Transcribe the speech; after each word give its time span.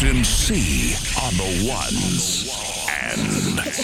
Captain 0.00 0.24
C 0.24 0.94
on 1.22 1.34
the 1.36 1.68
ones 1.68 2.48
and 2.88 3.20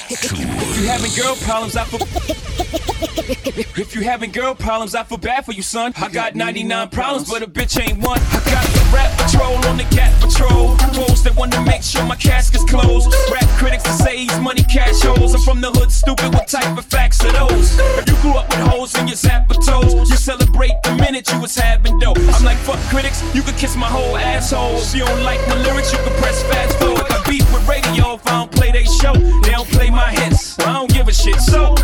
twos. 0.09 0.41
If 0.41 0.81
you 0.81 0.87
having 0.89 1.13
girl 1.15 1.37
problems, 1.37 1.77
I 1.77 1.85
feel. 1.85 2.37
If 3.77 3.95
you 3.95 4.03
having 4.03 4.31
girl 4.33 4.55
problems, 4.55 4.95
I 4.95 5.03
feel 5.03 5.19
bad 5.19 5.45
for 5.45 5.53
you, 5.53 5.63
son. 5.63 5.93
I 5.97 6.09
got 6.09 6.35
99 6.35 6.89
problems, 6.89 7.29
but 7.29 7.43
a 7.43 7.47
bitch 7.47 7.81
ain't 7.81 7.99
one. 7.99 8.19
I 8.19 8.43
got 8.45 8.65
the 8.65 8.86
rap 8.97 9.13
patrol 9.21 9.61
on 9.69 9.77
the 9.77 9.85
cat 9.93 10.11
patrol. 10.21 10.77
Trolls 10.97 11.23
that 11.25 11.37
want 11.37 11.53
to 11.53 11.61
make 11.63 11.83
sure 11.83 12.03
my 12.05 12.17
casket's 12.17 12.65
closed. 12.65 13.13
Rap 13.31 13.49
critics 13.61 13.85
that 13.85 13.99
say 14.01 14.17
he's 14.25 14.39
Money 14.41 14.65
Cash 14.65 15.03
Hoes. 15.03 15.35
I'm 15.35 15.43
from 15.43 15.61
the 15.61 15.71
hood, 15.71 15.93
stupid. 15.93 16.33
What 16.33 16.49
type 16.49 16.77
of 16.79 16.87
facts 16.87 17.23
are 17.25 17.33
those? 17.33 17.79
If 18.01 18.09
you 18.09 18.17
grew 18.25 18.35
up 18.41 18.49
with 18.49 18.67
holes 18.73 18.97
in 18.99 19.07
your 19.07 19.17
zapper 19.17 19.61
toes, 19.61 20.09
you 20.09 20.17
celebrate 20.17 20.75
the 20.83 20.97
minute 20.97 21.31
you 21.31 21.39
was 21.41 21.55
having 21.55 21.99
dope. 21.99 22.19
I'm 22.19 22.45
like, 22.45 22.59
fuck 22.59 22.81
critics, 22.89 23.23
you 23.35 23.43
could 23.43 23.57
kiss 23.57 23.77
my 23.77 23.87
whole 23.87 24.17
asshole. 24.17 24.79
If 24.81 24.95
you 24.95 25.05
don't 25.05 25.23
like 25.23 25.41
my 25.49 25.57
lyrics, 25.63 25.93
you 25.93 25.99
can 25.99 26.15
press 26.23 26.43
fast 26.45 26.79
forward. 26.79 27.07
I 27.11 27.23
beef 27.29 27.47
with 27.53 27.69
radio 27.69 28.15
if 28.15 28.27
I 28.27 28.41
don't 28.41 28.53
play 28.53 28.73
they 28.73 28.85
show. 28.85 29.13
They 29.13 29.53
don't 29.53 29.69
play 29.69 29.91
my 29.91 30.11
hits. 30.11 30.59
I 30.61 30.73
don't 30.73 30.91
give 30.91 31.09
a 31.09 31.13
shit. 31.13 31.41
So, 31.41 31.75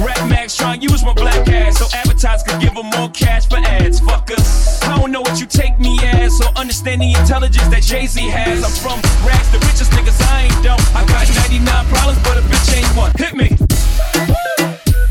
Rap 0.00 0.28
Max 0.28 0.56
trying 0.56 0.80
to 0.80 0.86
use 0.86 1.04
my 1.04 1.12
black 1.14 1.48
ass 1.48 1.78
so 1.78 1.86
advertisers 1.96 2.42
could 2.42 2.60
give 2.60 2.74
them 2.74 2.86
more 2.96 3.08
cash 3.10 3.48
for 3.48 3.58
ads. 3.58 4.00
Fuckers. 4.00 4.82
I 4.84 4.98
don't 4.98 5.12
know 5.12 5.20
what 5.20 5.40
you 5.40 5.46
take 5.46 5.78
me 5.78 5.98
as, 6.02 6.38
so 6.38 6.46
understand 6.56 7.00
the 7.00 7.12
intelligence 7.12 7.68
that 7.68 7.82
Jay 7.82 8.06
Z 8.06 8.20
has. 8.28 8.64
I'm 8.64 8.70
from 8.70 9.00
rags, 9.26 9.50
the 9.52 9.58
richest 9.58 9.92
niggas, 9.92 10.20
I 10.28 10.44
ain't 10.44 10.64
dumb. 10.64 10.80
I 10.94 11.04
got 11.06 11.28
99 11.48 11.86
problems, 11.86 12.18
but 12.22 12.38
a 12.38 12.42
bitch 12.42 12.76
ain't 12.76 12.96
one. 12.96 13.12
Hit 13.16 13.34
me. 13.34 13.56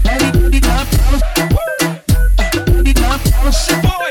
99 0.04 0.62
problems. 0.62 1.24
99 2.68 3.20
problems. 3.20 3.66
Shit, 3.66 3.82
boy. 3.84 4.11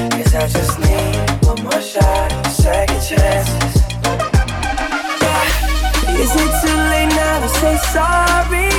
I 0.00 0.46
just 0.46 0.78
need 0.78 1.44
one 1.44 1.60
more 1.64 1.82
shot, 1.82 2.30
second 2.46 3.02
chances. 3.02 3.74
Is 6.22 6.32
it 6.34 6.50
too 6.62 6.78
late 6.92 7.10
now 7.18 7.40
to 7.40 7.48
say 7.58 7.76
sorry? 7.90 8.70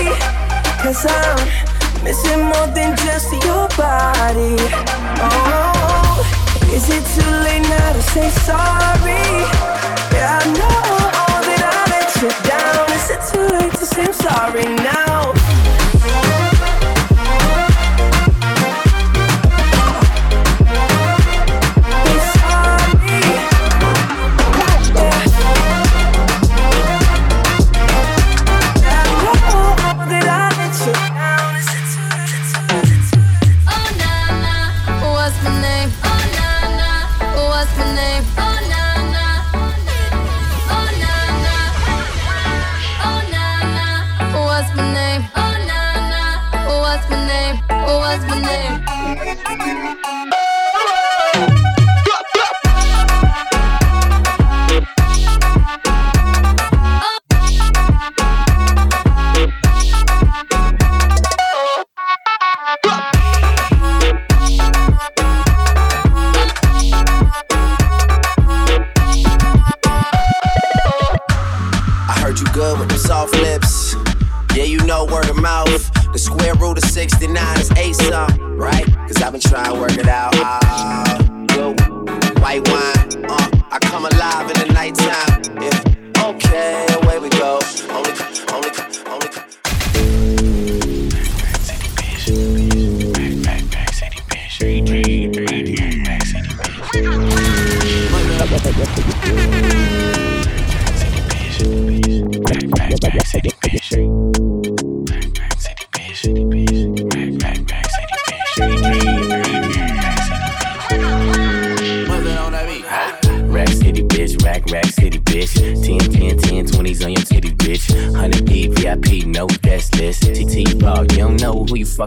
Cause 0.81 1.05
I'm 1.05 2.03
missing 2.05 2.41
more 2.43 2.67
than 2.67 2.95
just 2.95 3.33
your 3.43 3.67
body. 3.75 4.55
Oh, 5.19 6.23
is 6.71 6.87
it 6.89 7.03
too 7.15 7.31
late 7.43 7.67
now 7.67 7.91
to 7.91 8.01
say 8.01 8.29
sorry? 8.47 9.43
Yeah, 10.15 10.39
I 10.39 10.45
know 10.55 10.79
all 11.19 11.41
that 11.43 11.61
I 11.67 11.81
let 11.91 12.09
you 12.21 12.31
down. 12.47 12.87
Is 12.95 13.09
it 13.11 13.21
too 13.33 13.45
late 13.57 13.73
to 13.73 13.85
say 13.85 14.09
sorry 14.13 14.63
now? 14.63 15.48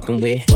Fucking 0.02 0.20
with. 0.20 0.51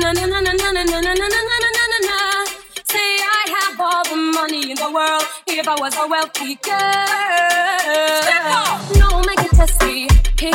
na 0.00 0.12
na 0.12 0.24
na 0.26 0.40
na 0.40 0.52
na 0.52 0.70
na 0.72 0.82
na 0.84 1.00
na 1.00 1.14
na 1.14 1.14
na 1.24 1.84
na 1.92 1.98
na 2.08 2.16
Say 2.84 3.10
I 3.40 3.44
have 3.56 3.80
all 3.80 4.04
the 4.04 4.16
money 4.16 4.70
in 4.70 4.76
the 4.76 4.90
world 4.92 5.24
if 5.46 5.66
I 5.68 5.74
was 5.80 5.94
a 5.96 6.06
wealthy 6.08 6.54
girl. 6.56 6.74
No 9.00 9.22
make 9.26 9.40
it 9.46 9.50
test 9.56 9.82
me. 9.84 10.08
He 10.38 10.50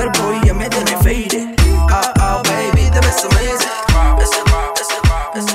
Cuerpo 0.00 0.32
ya 0.46 0.54
me 0.54 0.66
tiene 0.70 0.96
faded. 1.02 1.60
Ah, 1.90 2.10
ah, 2.20 2.42
baby, 2.44 2.88
te 2.90 3.00
ves 3.00 3.22
amazing. 3.22 3.68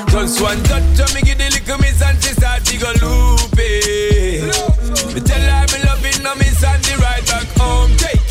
Just 0.08 0.40
one 0.40 0.62
touch 0.62 1.00
of 1.00 1.12
me 1.16 1.22
give 1.22 1.36
the 1.36 1.50
little 1.50 1.78
miss 1.78 2.00
and 2.00 2.22
she 2.22 2.32
start 2.32 2.62
to 2.64 2.78
go. 2.78 3.25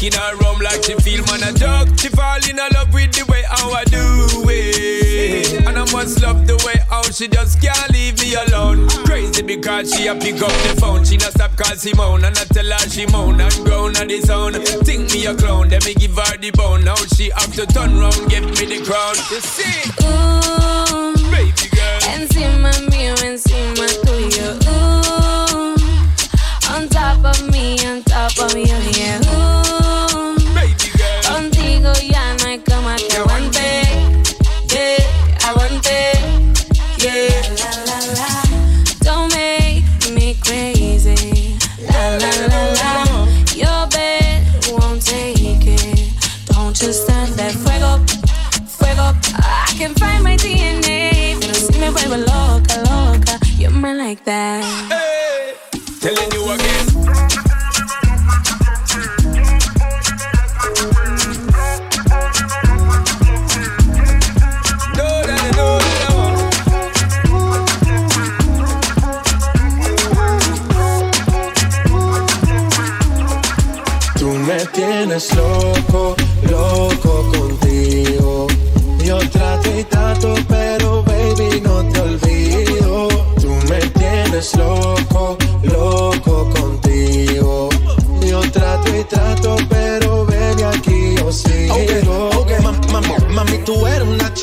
Taking 0.05 0.19
her 0.21 0.37
home 0.43 0.59
like 0.59 0.83
she 0.83 0.93
feel 1.01 1.25
man 1.25 1.41
a 1.41 1.51
joke. 1.57 1.89
She 1.97 2.09
fall 2.09 2.37
in 2.47 2.57
love 2.57 2.93
with 2.93 3.11
the 3.13 3.25
way 3.25 3.41
how 3.49 3.71
I 3.71 3.83
do 3.85 4.45
it. 4.47 5.65
And 5.65 5.79
I 5.79 5.91
must 5.91 6.21
love 6.21 6.45
the 6.45 6.61
way 6.63 6.77
how 6.87 7.01
she 7.09 7.27
just 7.27 7.59
can't 7.59 7.89
leave 7.89 8.13
me 8.21 8.35
alone. 8.35 8.87
Crazy 9.09 9.41
because 9.41 9.91
she 9.91 10.05
a 10.05 10.13
pick 10.13 10.35
up 10.43 10.53
the 10.61 10.77
phone. 10.79 11.03
She 11.05 11.17
not 11.17 11.31
stop 11.33 11.57
call 11.57 11.75
Simone 11.75 12.23
and 12.23 12.37
I 12.37 12.43
tell 12.53 12.69
her 12.69 12.85
she 12.87 13.07
moan 13.07 13.41
and 13.41 13.55
groan 13.65 13.97
on 13.97 14.05
the 14.07 14.21
sound. 14.21 14.55
Think 14.85 15.11
me 15.11 15.25
a 15.25 15.33
clown, 15.33 15.69
then 15.69 15.81
me 15.85 15.95
give 15.95 16.13
her 16.13 16.37
the 16.37 16.51
bone. 16.51 16.83
Now 16.83 16.93
she 17.17 17.31
have 17.33 17.51
to 17.55 17.65
turn 17.65 17.97
round, 17.97 18.29
give 18.29 18.45
me 18.45 18.77
the 18.77 18.85
crown. 18.85 19.15
You 19.33 19.41
see? 19.41 19.89
Ooh, 20.05 21.17
Baby 21.33 21.65
girl. 21.73 21.99
encima 22.13 22.69
mío, 22.93 23.15
encima 23.25 23.89
tuyo. 24.05 24.53
Ooh, 24.69 25.73
on 26.77 26.89
top 26.89 27.25
of 27.25 27.49
me, 27.49 27.79
on 27.87 28.03
top 28.03 28.37
of 28.37 28.53
you, 28.55 28.77
yeah. 29.01 29.24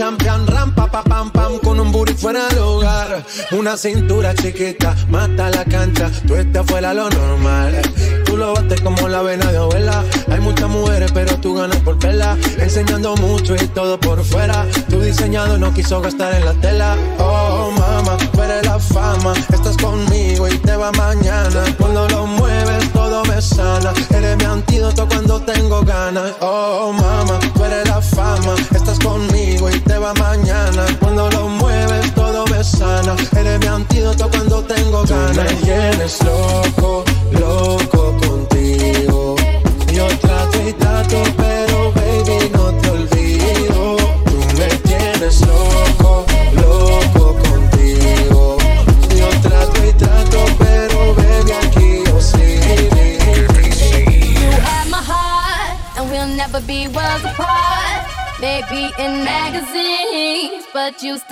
Champion, 0.03 0.45
rampa, 0.49 0.91
pa, 0.91 1.05
pam, 1.05 1.31
pam, 1.31 1.61
con 1.61 1.79
un 1.79 1.93
booty 1.93 2.15
fuera 2.15 2.49
del 2.49 2.59
hogar. 2.59 3.25
Una 3.53 3.77
cintura 3.77 4.35
chiquita, 4.35 4.97
mata 5.09 5.49
la 5.49 5.65
cancha, 5.65 6.11
tú 6.27 6.35
estás 6.35 6.67
fuera 6.67 6.93
lo 6.93 7.09
normal. 7.09 7.81
Tú 8.25 8.37
lo 8.37 8.53
bates 8.53 8.81
como 8.81 9.07
la 9.07 9.23
vena 9.23 9.53
de 9.53 9.59
abuela. 9.59 10.03
Hay 10.29 10.41
muchas 10.41 10.69
mujeres, 10.69 11.13
pero 11.13 11.37
tú 11.39 11.55
ganas 11.55 11.77
por 11.83 12.01
vela. 12.01 12.37
Enseñando 12.59 13.15
mucho 13.17 13.55
y 13.55 13.69
todo 13.69 14.01
por 14.01 14.25
fuera. 14.25 14.67
Tu 14.89 14.99
diseñado 15.01 15.57
no 15.57 15.73
quiso 15.73 16.01
gastar 16.01 16.35
en 16.35 16.47
la 16.47 16.55
tela. 16.55 16.97
Oh, 17.19 17.71
mama, 17.79 18.17
eres 18.43 18.67
la 18.67 18.81
fama. 18.81 19.35
Estás 19.53 19.77
conmigo 19.77 20.49
y 20.49 20.59
te 20.59 20.75
va 20.75 20.91
mañana. 20.93 21.63
Cuando 21.79 22.09
lo 22.09 22.27
mueves, 22.27 22.82
todo 23.13 23.25
me 23.25 23.43
sana. 23.43 23.93
Eres 24.11 24.37
mi 24.39 24.45
antídoto 24.45 25.07
cuando 25.07 25.39
tengo 25.43 25.83
ganas. 25.83 26.33
Oh, 26.41 26.93
mama, 26.95 27.39
tú 27.55 27.65
eres 27.65 27.87
la 27.87 28.01
fama. 28.01 28.55
Estás 28.75 28.99
conmigo 29.01 29.69
y 29.69 29.79
te 29.81 29.99
va 29.99 30.15
mañana. 30.15 30.87
Cuando 30.99 31.29
lo 31.31 31.49
mueves, 31.49 32.15
todo 32.15 32.47
me 32.47 32.65
sana. 32.65 33.15
Eres 33.37 33.61
mi 33.61 33.67
antídoto 33.67 34.31
cuando 34.31 34.63
tengo 34.65 35.03
ganas. 35.05 35.37
me 35.37 35.55
tienes 35.57 36.25
loco 36.25 37.05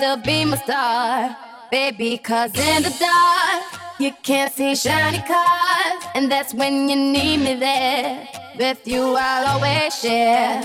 still 0.01 0.17
be 0.17 0.43
my 0.45 0.57
star. 0.57 1.37
Baby, 1.69 2.17
cause 2.17 2.49
in 2.57 2.81
the 2.81 2.89
dark, 2.99 3.61
you 3.99 4.11
can't 4.23 4.51
see 4.51 4.73
shiny 4.75 5.19
cars. 5.19 6.03
And 6.15 6.31
that's 6.31 6.55
when 6.55 6.89
you 6.89 6.95
need 6.95 7.37
me 7.37 7.53
there. 7.53 8.27
With 8.57 8.81
you, 8.87 9.15
I'll 9.15 9.45
always 9.53 9.93
share. 9.93 10.57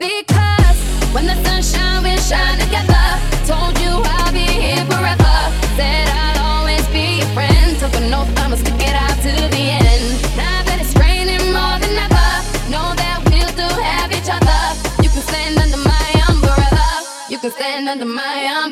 Because 0.00 0.78
when 1.14 1.26
the 1.26 1.36
sun 1.44 1.62
shines, 1.62 2.02
we 2.02 2.16
shine 2.28 2.58
together. 2.58 3.06
Told 3.46 3.78
you 3.78 3.92
I'll 4.14 4.32
be 4.32 4.46
here 4.64 4.84
forever. 4.90 5.36
Said 5.78 6.08
I'll 6.24 6.58
always 6.58 6.84
be 6.88 7.18
your 7.20 7.30
friend. 7.36 7.78
Took 7.78 7.94
an 7.94 8.12
oath, 8.12 8.36
I'ma 8.40 8.56
stick 8.56 8.82
it 8.82 8.96
out 9.04 9.16
to 9.26 9.32
the 9.54 9.64
end. 9.78 10.06
Now 10.34 10.58
that 10.66 10.78
it's 10.82 10.94
raining 10.98 11.44
more 11.54 11.76
than 11.78 11.94
ever, 12.06 12.28
know 12.66 12.88
that 12.98 13.22
we'll 13.30 13.52
still 13.54 13.78
have 13.90 14.10
each 14.10 14.30
other. 14.36 14.60
You 15.04 15.08
can 15.14 15.22
stand 15.30 15.56
under 15.56 15.78
my 15.78 16.08
umbrella. 16.26 16.88
You 17.30 17.38
can 17.38 17.52
stand 17.52 17.88
under 17.88 18.06
my 18.06 18.38
umbrella. 18.58 18.71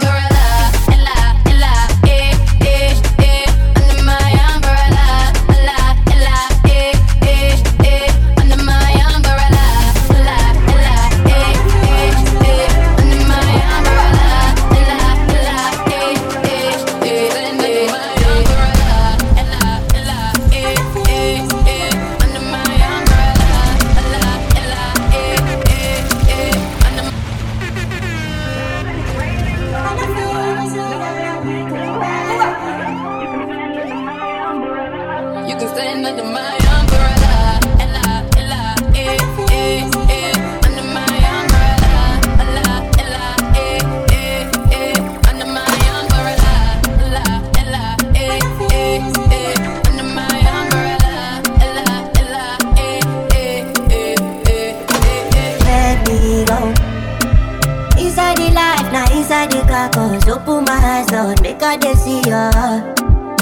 My 61.23 61.35
make 61.43 61.63
I 61.63 61.77
dey 61.77 61.95
see 61.95 62.21
your. 62.29 62.51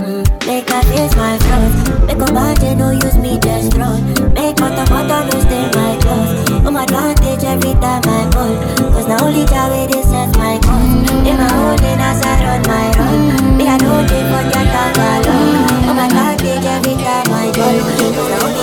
Mm, 0.02 0.24
Make 0.46 0.70
I 0.70 0.82
face 0.82 1.14
my 1.16 1.38
flaws. 1.38 2.06
Make 2.06 2.22
a 2.22 2.32
body 2.32 2.74
no 2.74 2.90
use 2.90 3.16
me 3.18 3.38
just 3.38 3.70
strong. 3.72 4.02
Make 4.34 4.58
mata 4.60 4.84
mata 4.90 5.26
no 5.28 5.36
stay 5.44 5.66
my 5.74 5.96
clothes. 6.00 6.66
On 6.66 6.72
my 6.72 6.82
advantage 6.84 7.44
every 7.44 7.74
time 7.74 8.02
I 8.06 8.28
call. 8.32 8.54
Cause 8.92 9.06
now 9.08 9.24
only 9.26 9.44
way 9.44 9.86
they 9.90 10.02
set 10.02 10.30
my 10.38 10.58
cause. 10.58 11.10
In 11.28 11.36
my 11.36 11.50
own 11.54 11.76
lane 11.82 12.00
as 12.00 12.22
I 12.22 12.34
run 12.44 12.62
my 12.66 12.86
run. 12.98 13.56
Me 13.56 13.68
I 13.68 13.76
don't 13.78 14.06
take 14.08 14.26
for 14.30 14.42
that 14.42 14.66
tag 14.74 15.26
alone. 15.26 15.88
On 15.90 15.96
my 15.96 16.06
advantage 16.06 16.64
every 16.64 16.94
time 16.94 17.30
I 17.30 17.52
call. 17.54 17.78
Cause 17.78 18.30
now 18.32 18.57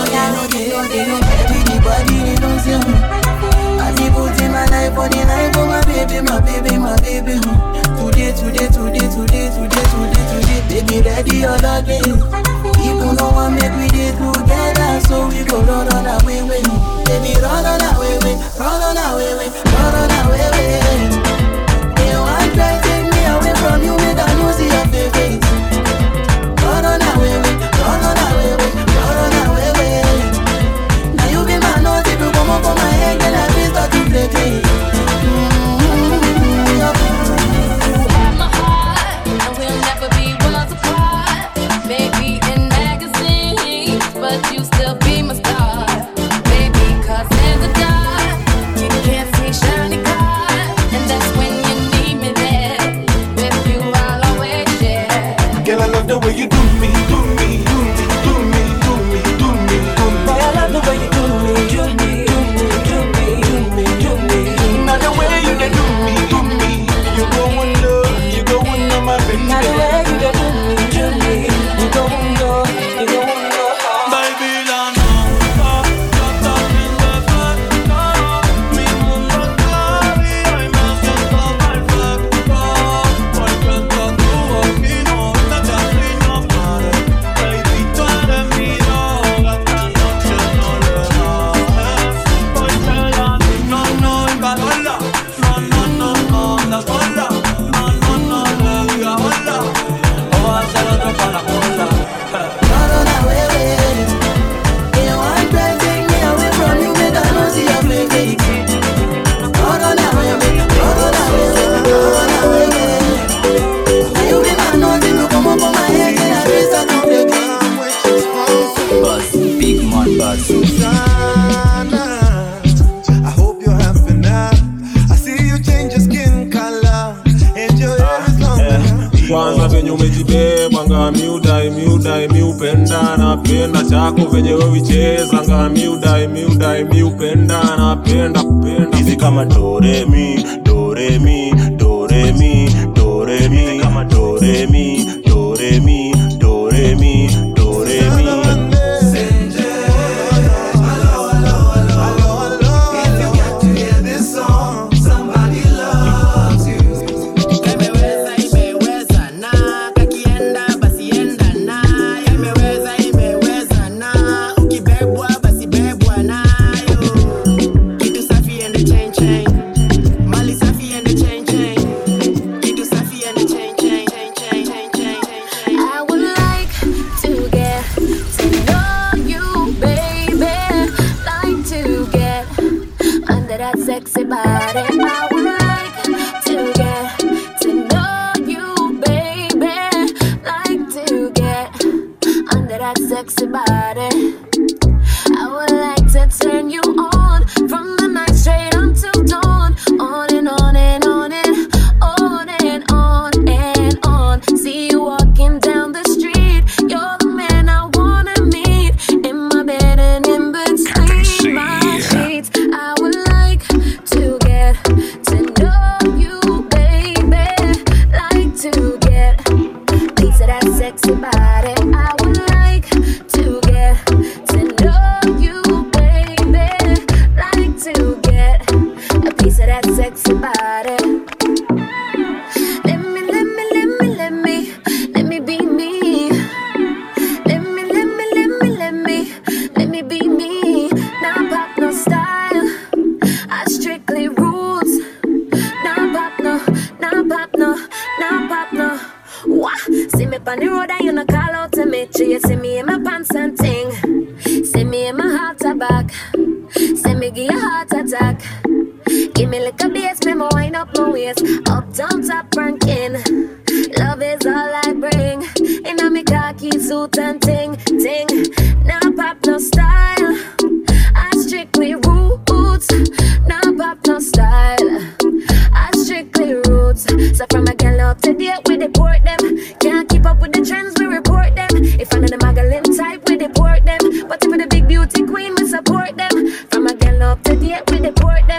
girl 287.60 287.74
up 287.74 287.86
to 287.86 288.00
date, 288.00 288.55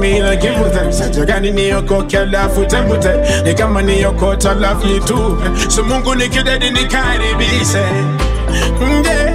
mimi 0.00 0.20
them, 0.72 0.92
saja 0.92 1.24
gani 1.24 1.50
niyokokela 1.50 2.48
fute 2.48 2.80
mute 2.80 3.10
ni 3.44 3.54
kama 3.54 3.82
niyokota 3.82 4.54
lafni 4.54 5.00
too. 5.00 5.38
so 5.68 5.82
mungu 5.82 6.14
nikidedi 6.14 6.70
nikaribise 6.70 7.78
yeah. 7.78 9.29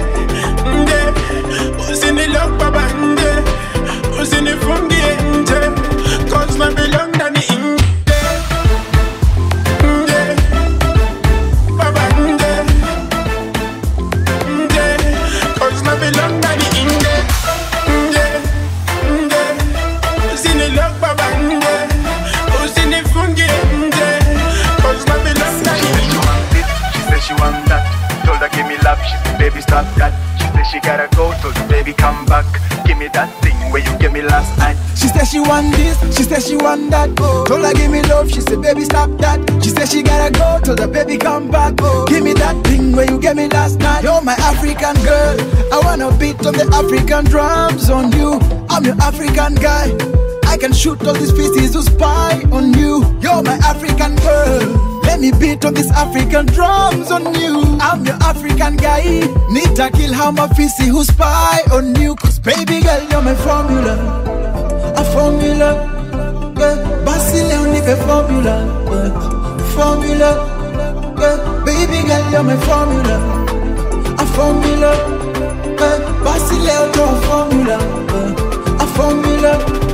me 33.06 33.12
that 33.12 33.30
thing 33.42 33.56
where 33.70 33.82
you 33.82 33.98
gave 33.98 34.12
me 34.12 34.22
last 34.22 34.56
night. 34.58 34.76
She 34.96 35.08
said 35.08 35.24
she 35.24 35.40
want 35.40 35.74
this, 35.76 35.96
she 36.16 36.22
said 36.24 36.42
she 36.42 36.56
want 36.56 36.90
that. 36.90 37.10
Oh. 37.20 37.44
Told 37.46 37.64
her 37.64 37.72
give 37.72 37.90
me 37.90 38.02
love, 38.02 38.30
she 38.30 38.40
said 38.40 38.60
baby 38.60 38.82
stop 38.84 39.10
that. 39.18 39.38
She 39.62 39.70
said 39.70 39.86
she 39.88 40.02
gotta 40.02 40.32
go 40.32 40.60
Told 40.64 40.78
the 40.78 40.88
baby 40.88 41.16
come 41.16 41.50
back. 41.50 41.74
Oh. 41.80 42.04
Give 42.06 42.24
me 42.24 42.32
that 42.34 42.56
thing 42.66 42.92
where 42.92 43.08
you 43.08 43.18
gave 43.20 43.36
me 43.36 43.48
last 43.48 43.78
night. 43.78 44.02
You're 44.02 44.22
my 44.22 44.34
African 44.34 44.96
girl, 45.04 45.36
I 45.72 45.80
wanna 45.84 46.10
beat 46.18 46.44
on 46.46 46.54
the 46.54 46.66
African 46.74 47.24
drums 47.26 47.90
on 47.90 48.12
you. 48.12 48.40
I'm 48.68 48.84
your 48.84 49.00
African 49.00 49.54
guy. 49.54 49.86
I 50.46 50.56
can 50.58 50.72
shoot 50.72 51.00
all 51.06 51.14
these 51.14 51.32
pieces 51.32 51.72
to 51.72 51.82
spy 51.82 52.42
on 52.50 52.72
you. 52.74 53.04
You're 53.20 53.42
my 53.42 53.58
African 53.62 54.16
girl. 54.16 54.96
Let 55.02 55.20
me 55.20 55.30
beat 55.32 55.64
on 55.64 55.74
these 55.74 55.90
African 55.92 56.46
drums 56.46 57.10
on 57.10 57.34
you. 57.34 57.78
I'm 57.80 58.04
your 58.04 58.16
African 58.16 58.76
guy. 58.76 59.02
Need 59.50 59.76
to 59.76 59.90
kill 59.90 60.12
how 60.12 60.30
my 60.30 60.48
fissy 60.48 60.86
who 60.88 61.04
spy 61.04 61.62
on 61.72 61.94
you. 61.94 62.16
Cause 62.16 62.35
Baby 62.46 62.80
girl, 62.80 63.02
you're 63.10 63.22
my 63.22 63.34
formula, 63.34 63.94
a 64.96 65.04
formula. 65.12 65.70
Yeah. 66.56 67.04
Basile, 67.04 67.52
on 67.58 67.74
est 67.74 67.96
formula, 68.06 68.54
yeah. 68.86 69.58
formula. 69.74 70.30
Yeah. 71.18 71.64
Baby 71.64 72.06
girl, 72.06 72.30
you're 72.30 72.44
my 72.44 72.56
formula, 72.58 73.16
a 74.16 74.26
formula. 74.36 74.92
Yeah. 75.76 75.98
Basile, 76.22 76.70
on 76.78 76.94
est 76.94 77.26
formula, 77.26 77.78
yeah. 78.14 78.80
a 78.80 78.86
formula. 78.94 79.85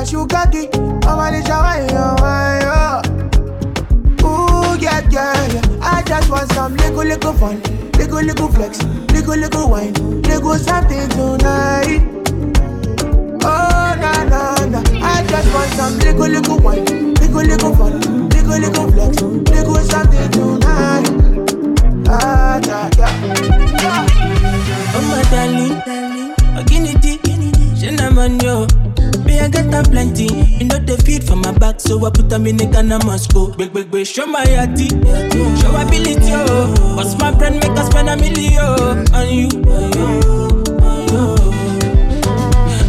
Dash 0.00 0.12
you 0.12 0.26
cocky. 0.26 0.68
I'm 1.04 1.18
a 1.18 1.30
little 1.30 1.62
wine, 1.62 1.88
you. 2.64 2.90
Ooh, 4.24 4.78
yeah, 4.80 5.00
yeah, 5.10 5.52
yeah. 5.52 5.62
I 5.82 6.02
just 6.06 6.30
want 6.30 6.50
some 6.52 6.76
little, 6.76 7.04
little 7.04 7.32
fun. 7.34 7.60
Little, 7.98 8.22
little 8.22 8.48
flex. 8.48 8.82
Little, 9.12 9.36
little 9.36 9.68
wine. 9.70 9.92
Little 10.22 10.54
something 10.54 11.08
tonight. 11.10 12.00
Oh, 13.42 13.94
na, 14.00 14.24
na, 14.24 14.66
na. 14.66 14.80
I 15.02 15.24
just 15.28 15.52
want 15.54 15.70
some 15.72 15.98
little, 15.98 16.28
little 16.28 16.58
wine. 16.60 17.14
Little, 17.14 17.42
little 17.42 17.74
fun. 17.76 18.28
Little, 18.30 18.58
little 18.58 18.90
flex. 18.92 19.20
Little 19.20 19.74
something 19.76 20.30
tonight. 20.30 21.06
Ah, 22.08 22.60
yeah, 22.66 22.90
yeah. 22.98 23.12
yeah. 23.82 24.06
Oh 24.92 25.02
my 25.08 25.22
darling, 25.30 25.80
darling, 25.86 26.34
oh 26.56 26.64
guinea 26.64 27.20
cinnamon 27.76 28.38
yo. 28.40 28.66
I 29.42 29.48
got 29.48 29.72
a 29.86 29.90
plenty, 29.90 30.24
you 30.24 30.66
know 30.66 30.78
the 30.78 30.96
feed 31.04 31.24
for 31.24 31.36
my 31.36 31.52
back, 31.52 31.80
so 31.80 32.04
I 32.04 32.10
put 32.10 32.28
them 32.28 32.46
in 32.46 32.56
the 32.56 32.66
Ghana 32.66 33.04
Moscow. 33.04 33.48
Big 33.56 33.72
big 33.72 33.90
big, 33.90 34.06
show 34.06 34.26
my 34.26 34.44
yati, 34.44 34.88
show 35.60 35.74
ability 35.76 36.30
yo. 36.30 36.94
What's 36.96 37.16
my 37.18 37.30
brand 37.32 37.54
make 37.56 37.70
us 37.78 37.86
spend 37.88 38.08
a 38.10 38.16
million 38.16 38.60
on 39.14 39.28
you? 39.32 39.48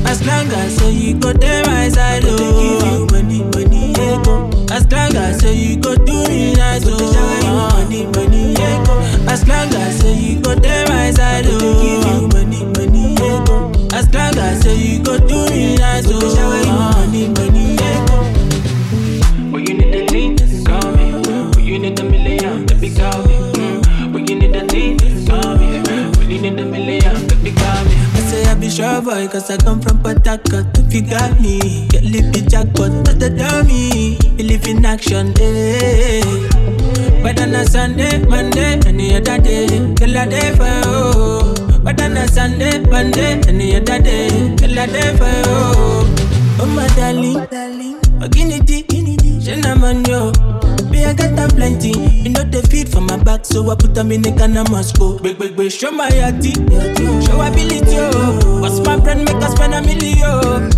As 0.06 0.20
long 0.28 0.48
as 0.52 0.94
you 0.94 1.14
go 1.18 1.32
there 1.34 1.64
my 1.66 1.88
side, 1.90 2.24
oh. 2.26 2.38
give 2.38 2.84
you 2.92 3.06
money, 3.08 3.44
money, 3.56 3.92
yeah, 3.98 4.22
go. 4.24 4.50
As 4.72 4.84
long 4.92 5.16
as 5.16 5.44
you 5.44 5.78
go 5.78 5.96
do 5.96 6.28
me 6.28 6.54
nice, 6.54 6.84
oh. 6.86 6.98
shower 7.14 7.40
you 7.40 7.54
money, 7.80 8.06
money, 8.08 8.54
yeah, 8.54 8.84
go. 8.86 9.00
As 9.32 9.48
long 9.48 9.74
as 9.74 10.04
you 10.22 10.40
go 10.42 10.54
there 10.56 10.86
my 10.88 11.12
side, 11.12 11.46
oh. 11.48 11.60
give 11.82 12.06
you 12.12 12.28
money, 12.28 12.66
money, 12.76 13.01
go. 13.01 13.01
As 14.02 14.12
long 14.16 14.36
as 14.40 14.62
say 14.64 14.76
you 14.76 15.04
go 15.04 15.16
do 15.20 15.46
me 15.52 15.76
nice, 15.76 16.08
oh. 16.10 16.20
shower 16.34 16.58
you 16.58 16.74
money, 16.74 17.28
money, 17.38 17.76
yeah, 17.76 18.06
go. 18.08 18.18
When 19.52 19.62
you 19.68 19.76
need 19.76 19.94
the 19.94 20.12
lean, 20.12 20.38
call 20.66 20.92
me. 20.98 21.06
When 21.54 21.64
you 21.64 21.78
need 21.78 22.00
a 22.00 22.04
million, 22.04 22.66
baby, 22.66 22.90
call 22.96 23.22
me. 23.28 23.36
Mm. 23.54 24.12
When 24.14 24.26
you 24.26 24.36
need 24.40 24.54
the 24.54 24.64
lean, 24.74 24.98
call 25.28 25.56
me. 25.56 25.82
When 26.18 26.32
you 26.32 26.42
need 26.42 26.60
a 26.60 26.66
million, 26.66 27.28
baby, 27.28 27.52
call 27.52 27.86
me. 27.86 27.94
I 28.18 28.20
say 28.26 28.44
I 28.50 28.56
be 28.56 28.72
sure 28.72 29.02
boy, 29.04 29.28
cause 29.28 29.52
I 29.52 29.58
come 29.58 29.80
from 29.80 30.04
Harcourt. 30.04 30.76
If 30.80 30.94
you 30.96 31.04
got 31.04 31.40
me, 31.40 31.88
get 31.90 32.04
lippy 32.04 32.42
jackpot, 32.42 32.92
not 33.06 33.20
the 33.20 33.30
dummy. 33.30 34.18
Believe 34.36 34.68
in 34.68 34.84
action, 34.84 35.32
eh. 35.40 36.26
Whether 37.22 37.44
on 37.44 37.54
a 37.54 37.66
Sunday, 37.68 38.18
Monday, 38.26 38.80
any 38.88 39.16
other 39.16 39.38
day, 39.38 39.68
till 39.94 40.18
a 40.18 40.26
day 40.26 40.56
for 40.58 40.90
you. 40.90 41.71
But 41.84 42.02
on 42.02 42.18
a 42.18 42.28
Sunday, 42.28 42.80
Monday, 42.80 43.42
any 43.48 43.76
other 43.76 44.00
day, 44.00 44.56
kill 44.58 44.78
a 44.78 44.86
day 44.88 45.18
for 45.18 45.26
you. 45.26 46.12
Oh, 46.60 46.66
my 46.76 46.88
darling, 46.96 47.38
oh, 48.22 48.28
guinea 48.28 48.60
tea, 48.60 48.86
man, 49.82 50.06
yo. 50.06 50.32
Me, 50.92 51.06
I 51.06 51.14
got 51.14 51.40
a 51.40 51.48
plenty. 51.54 51.90
You 51.90 52.30
know 52.30 52.44
the 52.44 52.62
feed 52.70 52.88
for 52.88 53.02
my 53.02 53.18
back, 53.18 53.46
so 53.46 53.70
I 53.72 53.76
put 53.76 53.96
them 53.96 54.12
in 54.12 54.22
the 54.22 54.32
can 54.32 54.54
must 54.72 55.00
go. 55.00 55.18
Big, 55.20 55.40
big, 55.40 55.58
big, 55.58 55.72
show 55.72 55.92
my 55.92 56.10
yati, 56.10 56.54
show 57.26 57.42
ability, 57.42 57.96
yo. 57.96 58.62
What's 58.62 58.80
my 58.86 59.00
brand, 59.00 59.26
make 59.26 59.42
us 59.44 59.54
spend 59.54 59.74
a 59.74 59.82
million 59.82 60.22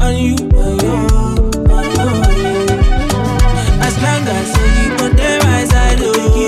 on 0.01 0.15
you, 0.15 0.35
on 0.55 0.79
you. 0.79 1.53
As 3.83 3.95
long 4.01 4.23
as 4.37 4.49
you 4.79 4.95
put 4.97 5.17
them 5.17 5.41
eyes, 5.47 5.73
I 5.73 5.95
do. 5.95 6.42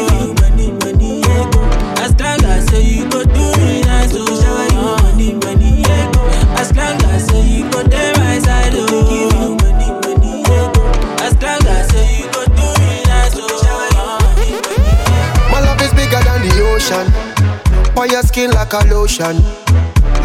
Like 18.56 18.74
a 18.74 18.88
lotion. 18.88 19.44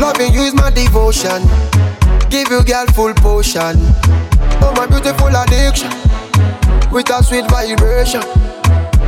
Loving 0.00 0.32
you 0.32 0.42
is 0.42 0.54
my 0.54 0.70
devotion. 0.70 1.42
Give 2.30 2.48
you 2.50 2.62
girl 2.64 2.86
full 2.94 3.14
potion. 3.14 3.76
Oh 4.62 4.72
my 4.76 4.86
beautiful 4.86 5.28
addiction. 5.28 5.90
With 6.90 7.10
a 7.10 7.22
sweet 7.22 7.48
vibration. 7.50 8.22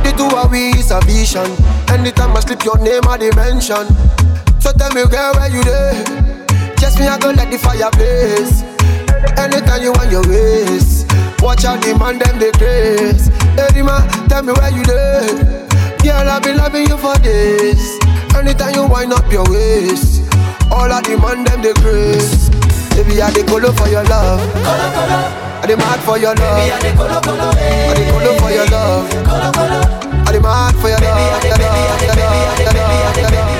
The 0.03 0.13
two 0.15 0.35
of 0.35 0.51
we 0.51 0.69
is 0.79 0.91
a 0.91 0.99
vision. 1.01 1.49
Anytime 1.89 2.35
I 2.35 2.41
slip 2.41 2.63
your 2.63 2.77
name 2.77 3.07
I 3.07 3.17
dimension. 3.17 3.87
So 4.59 4.71
tell 4.73 4.93
me 4.93 5.05
girl 5.07 5.33
where 5.33 5.49
you 5.49 5.63
there? 5.63 6.03
Just 6.77 6.99
me 6.99 7.07
I 7.07 7.17
go 7.19 7.31
let 7.31 7.49
the 7.49 7.57
fire 7.57 7.89
blaze. 7.91 8.63
Anytime 9.37 9.81
you 9.81 9.91
want 9.93 10.11
your 10.11 10.27
ways. 10.27 11.05
Watch 11.41 11.65
out 11.65 11.81
the 11.81 11.97
man 11.97 12.19
them 12.19 12.39
they 12.39 12.51
craze. 12.51 13.27
Hey 13.57 13.81
tell 14.27 14.43
me 14.43 14.53
where 14.53 14.71
you 14.71 14.83
there? 14.83 15.62
Girl 16.03 16.27
I've 16.29 16.43
been 16.43 16.57
loving 16.57 16.87
you 16.87 16.97
for 16.97 17.15
days. 17.19 17.97
Anytime 18.35 18.75
you 18.75 18.85
wind 18.87 19.13
up 19.13 19.31
your 19.31 19.45
waist. 19.49 20.21
All 20.71 20.87
the 20.89 21.17
man 21.17 21.43
them 21.45 21.61
they 21.61 21.73
craze. 21.73 22.49
Baby 22.91 23.21
I 23.21 23.31
the 23.31 23.43
color 23.47 23.71
for 23.71 23.87
your 23.87 24.03
love. 24.03 24.41
Color 24.63 24.89
color. 24.93 25.23
I 25.63 25.65
the 25.67 25.77
mad 25.77 25.99
for 26.01 26.17
your 26.17 26.35
love. 26.35 26.59
Baby 26.59 26.71
I 26.71 26.79
the 26.83 26.91
color 26.97 27.21
color. 27.21 27.55
I 27.55 27.93
the 27.95 28.03
color 28.11 28.33
for 28.39 28.51
your 28.51 28.67
love. 28.67 29.09
Color 29.23 29.51
color. 29.53 29.83
I 30.27 30.31
the 30.31 30.39
mad 30.41 30.75
for 30.75 30.89
your 30.89 30.99
love. 30.99 31.43
Your 31.43 31.57
love, 31.57 32.01
your 32.03 32.15
love, 32.15 32.59
your 32.59 32.73
love, 32.73 33.17
your 33.17 33.31
love. 33.31 33.47
My 33.47 33.52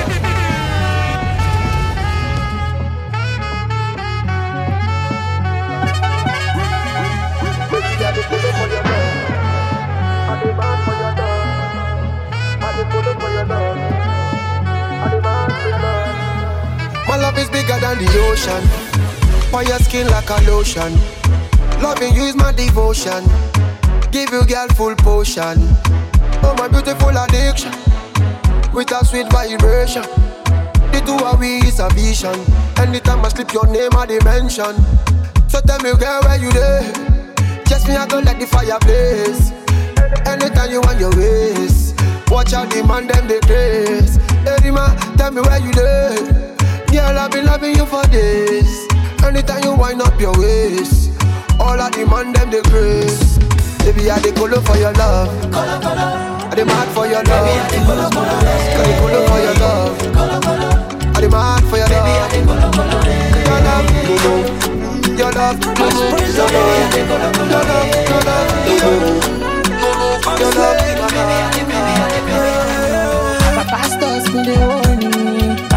love 17.34 17.42
is 17.42 17.50
bigger 17.50 17.78
than 17.80 17.98
the 17.98 18.10
ocean. 18.30 19.54
On 19.54 19.66
your 19.66 19.78
skin 19.78 20.06
like 20.08 20.28
a 20.30 20.40
lotion. 20.50 20.92
Loving 21.82 22.14
you 22.14 22.24
is 22.24 22.36
my 22.36 22.52
devotion. 22.52 23.24
Give 24.10 24.30
you 24.30 24.44
girl 24.46 24.68
full 24.68 24.94
potion. 24.96 25.58
Oh 26.42 26.54
my 26.58 26.68
beautiful 26.68 27.10
addiction. 27.10 27.72
With 28.72 28.90
a 28.92 29.04
sweet 29.04 29.30
vibration. 29.30 30.02
The 30.92 31.02
two 31.04 31.24
of 31.24 31.40
we 31.40 31.58
is 31.58 31.80
a 31.80 31.88
vision. 31.90 32.38
Anytime 32.78 33.24
I 33.24 33.28
slip 33.28 33.52
your 33.52 33.66
name 33.66 33.94
I 33.94 34.06
dimension. 34.06 34.74
So 35.48 35.60
tell 35.60 35.78
me 35.80 35.94
girl 35.94 36.22
where 36.22 36.38
you 36.38 36.50
there? 36.52 36.82
Just 37.66 37.88
me 37.88 37.94
I 37.94 38.06
go 38.06 38.20
let 38.20 38.38
the 38.38 38.46
fire 38.46 38.78
blaze. 38.80 39.52
Anytime 40.26 40.70
you 40.70 40.80
want 40.80 41.00
your 41.00 41.14
ways. 41.16 41.94
Watch 42.28 42.52
out 42.52 42.70
the 42.70 42.82
man 42.84 43.06
them 43.06 43.28
they 43.28 43.40
craze. 43.40 44.16
Hey 44.44 44.70
man, 44.70 44.96
tell 45.16 45.30
me 45.30 45.40
where 45.40 45.60
you 45.60 45.72
there? 45.72 46.53
Girl, 46.94 47.18
I've 47.18 47.32
been 47.32 47.44
loving 47.44 47.74
you 47.74 47.86
for 47.86 48.04
days. 48.06 48.86
Anytime 49.24 49.64
you 49.64 49.74
wind 49.74 50.00
up 50.00 50.20
your 50.20 50.32
waist, 50.38 51.10
all 51.58 51.74
of 51.80 51.90
the 51.90 52.06
man 52.06 52.32
them 52.32 52.50
they 52.50 52.62
grace. 52.70 53.36
Baby, 53.82 54.08
I 54.10 54.20
the 54.20 54.30
color 54.30 54.60
for 54.62 54.76
your 54.78 54.92
love. 54.94 55.28
Color, 55.50 55.80
color. 55.82 56.46
I 56.46 56.54
the 56.54 56.64
mad 56.64 56.88
for 56.94 57.06
your 57.10 57.22
love. 57.24 57.50
Baby, 57.50 57.58
I 57.58 57.66
the 57.66 57.78
color, 57.82 58.10
color. 58.14 58.30
I 58.30 58.86
the 58.86 58.94
color 59.02 59.26
for 59.26 59.40
your 59.42 59.54
love. 59.58 59.98
Color, 60.14 60.38
color. 60.38 60.70
I 61.02 61.20
the 61.20 61.28
mad 61.34 61.64
for 61.66 61.76
your 61.82 61.90
love. 61.90 62.06
Baby, 62.06 62.14
I 62.14 62.30
the 62.30 62.46
color, 62.46 62.70
color. 62.70 63.02
Your 63.44 63.58
love, 63.58 63.90
your 63.90 64.22
love, 64.22 64.54
your 65.18 65.34
love, 65.34 65.58
I 65.66 65.90
demand 65.90 66.14
for 66.14 66.30
your 66.30 66.46
love, 66.46 66.78
I 66.78 66.94
demand 66.94 67.34
for 67.34 67.50
your 68.06 68.22
love, 68.22 68.54
Baby 68.62 68.86
I 70.14 70.38
demand 70.38 70.38
for 70.38 70.38
your 70.38 70.54
love, 70.54 70.78
I 70.78 71.58
demand 71.58 72.22
for 72.22 72.38
your 72.70 72.94
love. 72.94 73.56
My 73.56 73.64
pastors 73.66 74.24
been 74.30 74.44
they 74.46 74.58
warn 74.58 74.83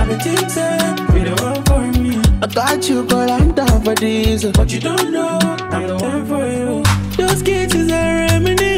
been 0.07 0.19
thinking, 0.19 0.95
be 1.13 1.21
the 1.29 1.35
one 1.43 1.63
for 1.65 1.99
me. 2.01 2.17
I 2.41 2.47
thought 2.47 2.87
you 2.89 3.03
could 3.03 3.29
land 3.29 3.55
down 3.55 3.81
for 3.83 3.95
this, 3.95 4.45
but 4.45 4.71
you 4.71 4.79
don't 4.79 5.11
know 5.11 5.39
I'm 5.41 5.87
the 5.87 5.97
one 5.97 6.25
for 6.25 6.45
you. 6.47 6.83
Those 7.17 7.41
kisses 7.41 7.91
are 7.91 8.15
reminisce. 8.29 8.76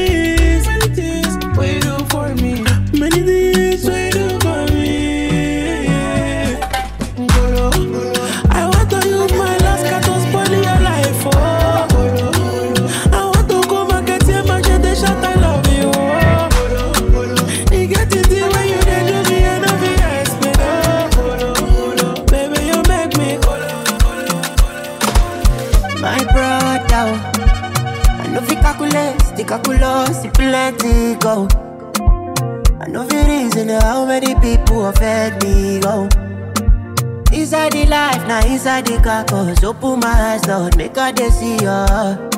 Brother, 26.87 27.19
I 28.21 28.27
know 28.31 28.41
fi 28.41 28.55
calculate, 28.55 29.21
stick 29.21 29.47
calculus, 29.47 30.25
plenty 30.33 31.15
go. 31.15 31.47
I 32.81 32.87
know 32.87 33.05
fi 33.07 33.25
reason 33.27 33.69
how 33.69 34.05
many 34.05 34.35
people 34.35 34.85
offend 34.87 35.43
me 35.43 35.79
go. 35.79 36.07
Inside 37.31 37.73
the 37.73 37.85
life, 37.85 38.25
now 38.27 38.45
inside 38.45 38.85
the 38.87 38.99
carcass. 39.03 39.63
Open 39.63 39.99
my 39.99 40.33
eyes, 40.33 40.45
Lord, 40.47 40.75
make 40.77 40.97
I 40.97 41.11
dey 41.11 41.29
see 41.29 41.57
ya. 41.57 42.28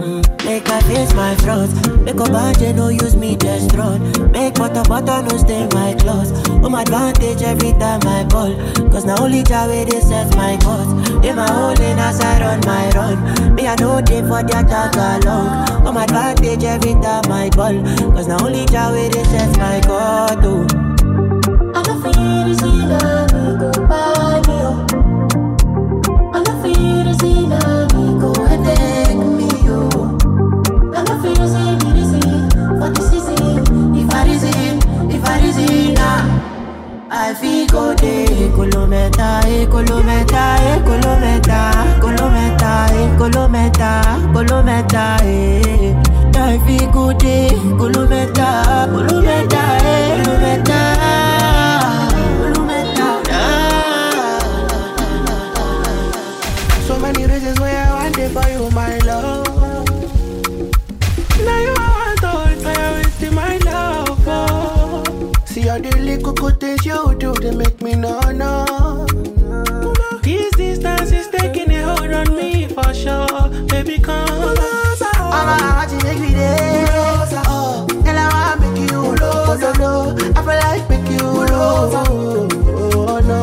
Make 0.00 0.66
I 0.70 0.80
face 0.80 1.12
my 1.12 1.34
flaws. 1.36 1.70
Make 1.98 2.14
a 2.14 2.24
budget, 2.24 2.76
no 2.76 2.88
use 2.88 3.16
me 3.16 3.36
just 3.36 3.74
run. 3.74 4.00
Make 4.32 4.54
butter, 4.54 4.82
butter, 4.88 5.22
no 5.22 5.36
stain 5.36 5.68
my 5.74 5.92
clothes. 5.94 6.30
Home 6.48 6.74
advantage 6.74 7.42
every 7.42 7.72
time 7.72 8.00
I 8.06 8.24
ball. 8.24 8.54
Cause 8.90 9.04
now 9.04 9.16
only 9.20 9.42
Jah 9.42 9.66
way 9.68 9.84
they 9.84 10.00
my 10.36 10.56
cause. 10.62 10.90
In 11.22 11.36
my 11.36 11.46
hole 11.46 11.78
in 11.78 11.98
as 11.98 12.18
I 12.20 12.40
run 12.40 12.60
my 12.60 12.88
run. 12.92 13.54
Me 13.54 13.68
I 13.68 13.74
know 13.76 14.00
they 14.00 14.22
for 14.22 14.42
their 14.42 14.64
tag 14.64 14.96
along. 14.96 15.68
Home 15.84 15.98
advantage 15.98 16.64
every 16.64 16.94
time 16.94 17.30
I 17.30 17.50
ball. 17.50 17.76
Cause 18.12 18.26
now 18.26 18.42
only 18.42 18.64
Jah 18.66 18.92
way 18.92 19.10
they 19.10 19.22
my 19.58 19.80
cause. 19.82 20.36
Oh. 20.42 20.66
I 21.74 21.82
don't 21.82 22.02
feel 22.02 22.44
this 22.48 23.19
I 37.22 37.34
feel 37.34 37.66
go 37.66 37.94
de 37.94 38.50
kolometa, 38.56 39.40
eh, 39.46 39.66
kolometa, 39.66 40.56
eh, 40.68 40.80
kolometa, 40.86 41.70
kolometa, 42.00 42.86
eh, 42.92 43.08
kolometa, 43.18 43.90
kolometa, 44.32 45.16
eh. 45.24 45.94
I 46.34 46.58
feel 46.66 46.90
go 46.90 47.12
de 47.12 47.48
kolometa, 47.78 48.48
kolometa, 48.92 49.62
eh, 49.84 50.22
kolometa. 50.24 50.99
Good 66.50 66.60
things 66.60 66.86
you 66.86 67.14
do, 67.18 67.32
they 67.34 67.54
make 67.54 67.80
me 67.82 67.94
know, 67.94 68.20
no. 68.32 69.06
This 70.22 70.50
distance 70.56 71.12
is 71.12 71.28
taking 71.28 71.70
a 71.70 71.82
hold 71.82 72.12
on 72.12 72.36
me 72.36 72.66
for 72.68 72.92
sure. 72.94 73.48
Baby, 73.66 73.98
come 73.98 74.26
closer. 74.26 75.06
I'm 75.14 75.48
a 75.48 75.62
heart 75.62 75.92
me 75.92 76.34
there. 76.34 76.86
Oh, 77.46 77.86
girl, 77.88 78.18
I 78.18 78.56
wanna 78.56 78.72
make 78.72 78.90
you 78.90 78.98
oh, 78.98 79.56
no. 79.78 80.16
I 80.36 80.42
feel 80.46 80.58
like 80.64 80.88
make 80.90 81.10
you 81.10 81.18
oh, 81.22 82.48
oh, 83.08 83.20
no. 83.20 83.40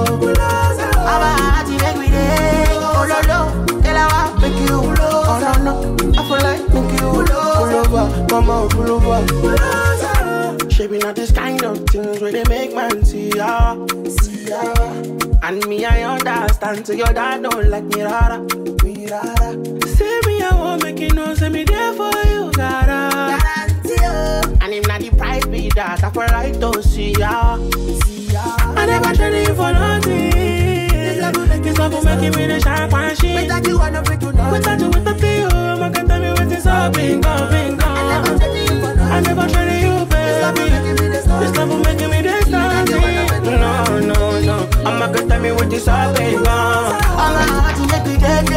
I'm 1.00 1.22
a 1.22 1.42
heart 1.42 1.68
you 1.70 1.78
make 1.78 1.98
me 1.98 2.08
there. 2.10 2.68
Oh, 2.72 3.06
no, 3.08 3.18
no. 3.32 3.82
Girl, 3.82 3.98
I 3.98 4.08
wanna 4.12 4.42
make 4.42 4.60
you 4.70 4.76
oh, 4.76 5.40
no, 5.44 5.52
no. 5.64 5.76
I 6.18 6.24
feel 6.28 6.42
like 6.48 6.66
make 6.74 6.92
you 7.00 7.08
pull 7.08 7.74
over, 7.74 8.06
on, 8.52 8.70
pull 8.70 8.92
over. 8.92 10.07
Shaping 10.78 11.04
out 11.06 11.16
this 11.16 11.32
kind 11.32 11.64
of 11.64 11.90
things 11.90 12.22
where 12.22 12.32
they 12.32 12.44
make 12.44 12.72
man 12.76 13.04
see 13.04 13.30
ya, 13.30 13.76
see 14.06 14.46
ya. 14.48 14.62
And 15.42 15.66
me, 15.66 15.84
I 15.84 16.04
understand, 16.04 16.86
so 16.86 16.94
your 16.94 17.08
dad 17.08 17.42
don't 17.42 17.68
like 17.68 17.84
me, 17.86 18.04
rara, 18.04 18.38
me, 18.84 19.08
rara. 19.08 19.54
Say 19.88 20.20
me, 20.28 20.44
I 20.44 20.52
won't 20.54 20.84
make 20.84 21.00
you 21.00 21.10
know, 21.16 21.34
say 21.34 21.50
me 21.50 21.64
there 21.64 21.94
for 21.94 22.12
you, 22.28 22.52
gotta. 22.52 23.40
And 24.62 24.72
if 24.72 24.88
not 24.88 25.02
the 25.02 25.10
price 25.18 25.48
be 25.48 25.70
that, 25.70 26.04
I 26.04 26.12
feel 26.12 26.22
like 26.28 26.60
to 26.60 26.84
see 26.84 27.14
ya, 27.14 27.58
see 28.06 28.28
ya. 28.32 28.44
I 28.76 28.86
never 28.86 29.16
traded 29.16 29.48
you 29.48 29.56
for 29.56 29.74
nothing. 29.74 30.30
This 30.30 31.20
love 31.20 31.36
will 31.38 31.48
make 31.48 31.66
you 31.66 31.74
love 31.74 31.92
will 31.94 32.04
make 32.04 32.36
me 32.36 32.46
the 32.46 32.60
sharp 32.60 32.94
and 32.94 33.18
shit. 33.18 33.42
Without 33.42 33.66
you, 33.68 33.80
I 33.80 33.90
never 33.90 34.16
do 34.16 34.32
nothing. 34.32 34.52
Without 34.52 34.80
you, 34.80 34.90
without 34.90 35.22
you, 35.24 35.50
man 35.80 35.92
can 35.92 36.08
tell 36.08 36.22
me 36.22 36.30
what 36.30 36.52
is 36.52 36.68
up, 36.68 36.94
bingo, 36.94 37.50
bingo. 37.50 37.86
I 39.10 39.22
never 39.22 39.48
traded 39.48 39.82
you, 39.82 40.06
this 40.38 41.56
love 41.58 41.70
will 41.70 41.80
make 41.80 42.00
me 42.00 42.22
this 42.22 42.46
stop. 42.48 42.88
No, 42.90 44.00
no, 44.00 44.40
no. 44.42 44.56
I'ma 44.86 45.08
tell 45.12 45.40
me 45.42 45.52
what 45.52 45.70
this 45.70 45.88
all 45.88 46.14
day. 46.14 46.36
I'ma 46.36 47.44
have 47.66 47.76
to 47.78 47.84
make 47.92 48.06
you 48.12 48.18
dead. 48.20 48.50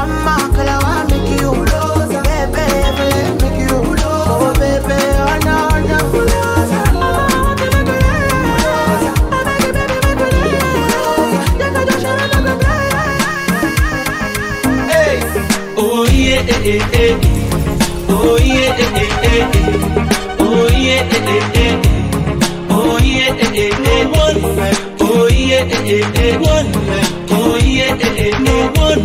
I'ma 0.00 0.34
call 0.54 0.68
I 0.68 0.78
wanna 0.82 1.10
make 1.10 1.40
you 1.40 1.50
lose. 1.50 2.12
Baby, 2.26 2.64
baby, 2.98 3.08
make 3.42 3.58
you 3.62 3.76
lose. 3.78 4.02
Oh, 4.04 4.52
baby, 4.58 4.94
I 4.94 5.38
know, 5.46 5.68
I 5.70 5.80
know. 5.88 6.04
Oh 15.80 16.04
yeah, 16.12 16.42
eh, 16.42 16.72
eh, 16.72 16.92
eh. 16.92 17.14
oh 18.08 18.36
yeah. 18.42 18.74
Eh, 18.78 18.96
eh 18.96 18.97
oh 22.70 22.98
yeah, 23.02 23.34
eh, 23.34 23.52
eh, 23.54 23.70
eh, 23.84 24.04
one 24.06 24.40
oh 25.00 25.28
yeah, 25.28 25.60
eh, 25.60 26.00
eh, 26.00 26.12
eh, 26.14 26.36
one 26.38 26.68
oh 27.30 27.56
yeah, 27.62 27.96
eh, 28.00 28.24
eh, 28.24 28.38
no 28.38 28.56
one 28.80 29.02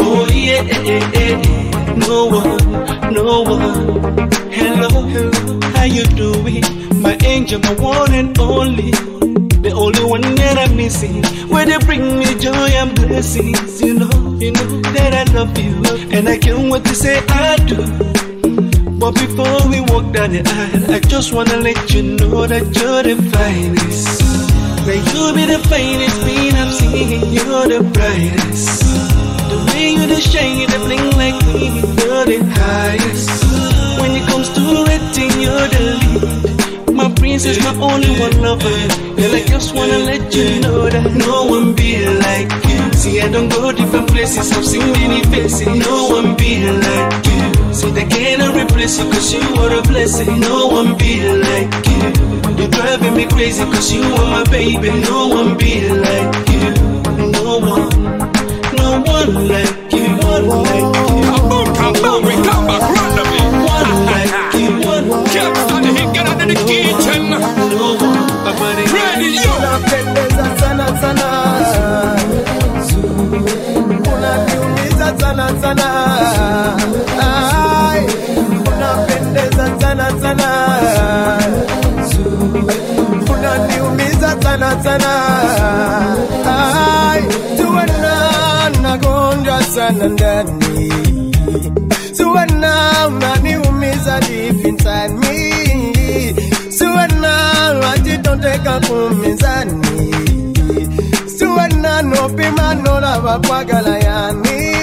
oh 0.00 0.26
yeah, 0.32 0.62
eh, 0.62 0.90
eh, 0.94 1.10
eh, 1.14 1.42
eh. 1.42 1.94
no 1.96 2.26
one, 2.26 3.12
no 3.12 3.42
one. 3.42 4.30
Hello, 4.50 4.88
hello, 5.02 5.60
how 5.74 5.84
you 5.84 6.04
doing? 6.04 6.62
My 7.02 7.16
angel, 7.24 7.58
my 7.60 7.74
one 7.74 8.12
and 8.14 8.38
only. 8.38 8.90
The 8.92 9.72
only 9.74 10.04
one 10.04 10.20
that 10.20 10.58
I'm 10.58 10.76
missing. 10.76 11.22
Where 11.48 11.66
they 11.66 11.78
bring 11.78 12.18
me 12.18 12.34
joy 12.38 12.52
and 12.80 12.94
blessings. 12.94 13.80
You 13.82 13.94
know, 13.94 14.36
you 14.38 14.52
know 14.52 14.80
that 14.94 15.12
I 15.14 15.32
love 15.32 15.58
you. 15.58 15.74
And 16.16 16.28
I 16.28 16.38
can't 16.38 16.70
wait 16.70 16.84
to 16.84 16.94
say 16.94 17.18
I 17.28 17.56
do. 17.56 18.25
But 19.06 19.14
before 19.14 19.68
we 19.70 19.78
walk 19.82 20.12
down 20.12 20.32
the 20.32 20.42
aisle, 20.42 20.90
I 20.90 20.98
just 20.98 21.32
wanna 21.32 21.58
let 21.58 21.94
you 21.94 22.02
know 22.18 22.44
that 22.44 22.64
you're 22.74 23.02
the 23.06 23.14
finest. 23.30 24.18
May 24.82 24.98
you 24.98 25.22
be 25.30 25.46
the 25.46 25.62
finest 25.70 26.18
queen 26.26 26.52
I'm 26.58 26.72
seeing, 26.74 27.22
you're 27.30 27.68
the 27.70 27.86
brightest. 27.94 28.82
The 29.46 29.58
way 29.70 29.94
you 29.94 30.06
the 30.08 30.20
shine, 30.20 30.58
you 30.58 30.66
the 30.66 30.78
bling 30.82 31.06
like 31.22 31.38
me, 31.46 31.86
you're 32.02 32.26
the 32.26 32.42
highest. 32.58 33.30
When 34.02 34.10
it 34.10 34.26
comes 34.26 34.48
to 34.58 34.62
rating, 34.90 35.38
you're 35.38 35.68
the 35.70 35.82
lead. 36.02 36.92
My 36.92 37.08
princess, 37.14 37.62
my 37.62 37.78
only 37.78 38.10
one 38.18 38.34
lover. 38.42 38.74
Girl, 39.14 39.34
I 39.38 39.44
just 39.46 39.72
wanna 39.72 39.98
let 39.98 40.34
you 40.34 40.58
know 40.58 40.90
that 40.90 41.14
no 41.14 41.44
one 41.44 41.76
be 41.76 42.04
like 42.26 42.50
you. 42.66 42.92
See, 42.98 43.20
I 43.20 43.28
don't 43.28 43.50
go 43.50 43.70
different 43.70 44.08
places, 44.08 44.50
I've 44.50 44.66
seen 44.66 44.90
many 44.90 45.22
faces. 45.30 45.68
No 45.78 46.08
one 46.10 46.34
be 46.34 46.66
like 46.66 47.26
you. 47.26 47.35
See, 47.86 47.92
they 47.92 48.04
cannot 48.06 48.54
replace 48.56 48.98
you, 48.98 49.04
cause 49.10 49.32
you 49.32 49.40
are 49.62 49.78
a 49.78 49.82
blessing. 49.82 50.40
No 50.40 50.66
one 50.66 50.96
be 50.98 51.22
like 51.22 51.70
you. 51.86 52.10
You're 52.58 52.68
driving 52.68 53.14
me 53.14 53.26
crazy, 53.26 53.62
cause 53.64 53.92
you 53.92 54.02
are 54.02 54.26
my 54.26 54.44
baby. 54.50 54.90
No 55.06 55.28
one 55.28 55.56
be 55.56 55.88
like 55.88 56.48
you. 56.50 56.70
No 57.30 57.58
one, 57.62 57.88
no 58.74 58.88
one 59.06 59.48
like 59.48 59.92
you. 59.92 60.06
One 60.18 60.48
like 60.66 60.96
you. 60.98 61.30
Come 61.78 62.04
on, 62.10 62.22
we 62.26 62.34
come 62.48 62.66
back 62.66 62.82
randomly. 62.90 63.42
One 63.70 63.92
like 64.10 64.34
you. 64.58 64.70
One 64.88 65.06
Can't 65.30 65.56
stop 65.56 65.82
the 65.82 65.90
hit, 65.94 66.08
get 66.14 66.26
out 66.26 66.42
of 66.42 66.48
the 66.48 66.54
kitchen. 66.66 67.22
Ready, 68.96 69.30
yo. 69.36 69.52
Unapendeza 69.56 70.44
sana 70.58 70.86
sana 71.00 71.26
unaniumiza 74.14 75.14
sana 75.20 75.46
sana 75.60 75.86
Ai, 77.20 77.65
sana 84.70 84.82
sana, 84.82 85.12
ai 86.56 87.22
tuwana 87.56 88.14
nagonjwa 88.82 89.62
sana 89.62 90.08
ndani, 90.08 90.92
tuwana 92.16 92.72
unaniumiza 93.08 94.20
deep 94.20 94.64
inside 94.66 95.12
me, 95.20 96.34
tuwana 96.78 97.32
wajitondeka 97.82 98.80
kumizani, 98.80 100.14
tuwana 101.38 102.02
nopima 102.02 102.74
nola 102.74 103.18
wapwagala 103.18 103.98
yani. 103.98 104.76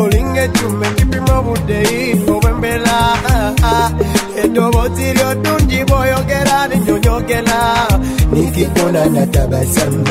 Olinge 0.00 0.48
chume 0.48 0.90
kipimo 0.90 1.42
budei 1.42 2.20
obembela 2.30 2.98
ah, 3.28 3.52
ah. 3.64 3.90
edobozi 4.44 5.12
lyodun 5.12 5.65
nikipona 8.56 9.06
na 9.06 9.26
tabasamu, 9.26 10.04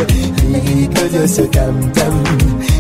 nikikozyoso 0.49 1.45
tamtam, 1.47 2.23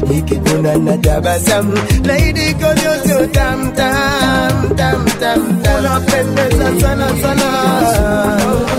nikipona 0.09 0.75
na 0.77 0.97
tabasamu, 0.97 1.73
na 2.05 2.17
idikozyoso 2.17 3.27
tamtam 3.31 4.75
tamtam, 4.75 5.57
unapendeza 5.79 6.81
sana 6.81 7.07
sana, 7.21 7.47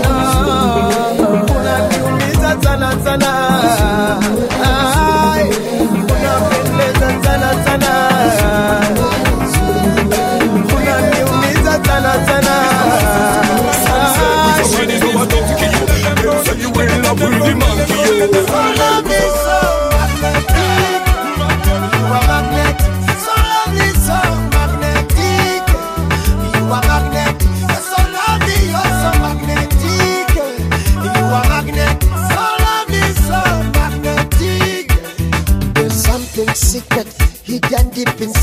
ah, 0.05 0.39
unaniumiza 1.59 2.57
sana 2.63 2.91
sana, 3.03 3.31
sana. 3.77 4.76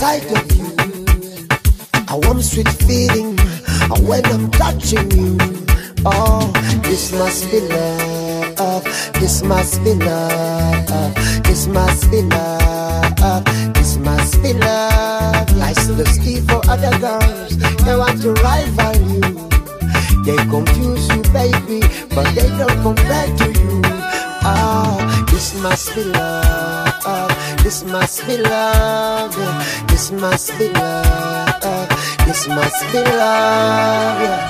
Inside 0.05 0.37
of 0.37 0.57
you. 0.57 0.67
A 2.11 2.19
warm, 2.19 2.43
sweet 2.43 2.69
feeling 2.69 3.39
when 4.07 4.25
I'm 4.27 4.51
touching 4.51 5.11
you. 5.11 5.37
Oh, 6.05 6.53
this 6.83 7.13
must 7.13 7.51
be 7.51 7.61
love. 7.61 8.85
This 9.15 9.43
must 9.43 9.83
be 9.83 9.95
love. 9.95 11.15
This 11.45 11.67
must 11.67 12.11
be 12.11 12.21
love. 12.23 13.45
This 13.75 13.97
must 13.97 14.43
be 14.43 14.53
love. 14.53 15.63
I 15.63 15.73
see 15.73 15.95
the 15.95 16.45
for 16.49 16.61
other 16.71 16.99
girls. 16.99 17.57
They 17.85 17.97
want 17.97 18.21
to 18.23 18.33
rival 18.45 18.97
you. 19.11 19.21
They 20.25 20.37
confuse 20.53 21.09
you, 21.09 21.23
baby, 21.33 21.81
but 22.15 22.29
they 22.35 22.49
don't 22.59 22.83
compare 22.83 23.29
to 23.39 23.47
you. 23.61 23.81
Ah, 24.47 25.27
this 25.31 25.55
must 25.63 25.95
be 25.95 26.05
love. 26.05 26.94
This 27.05 27.85
must 27.85 28.27
be 28.27 28.39
love. 28.39 29.37
yeah. 29.37 29.85
This 29.89 30.11
must 30.11 30.59
be 30.59 30.69
love. 30.71 31.89
This 32.25 32.49
must 32.49 32.83
be 32.93 32.99
love. 32.99 34.21
yeah. 34.25 34.49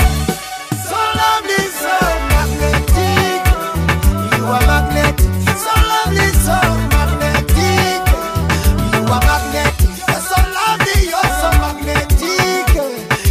So 0.87 0.95
lovely, 0.95 1.67
so 1.83 1.95
magnetic. 2.31 3.43
You 4.39 4.45
are 4.55 4.67
magnetic. 4.71 5.31
So 5.59 5.73
lovely, 5.91 6.29
so 6.47 6.57
magnetic. 6.95 8.07
You 8.95 9.03
are 9.03 9.25
magnetic. 9.27 9.91
You're 10.07 10.23
so 10.31 10.39
lovely, 10.55 10.99
you're 11.11 11.33
so 11.43 11.51
magnetic. 11.59 12.67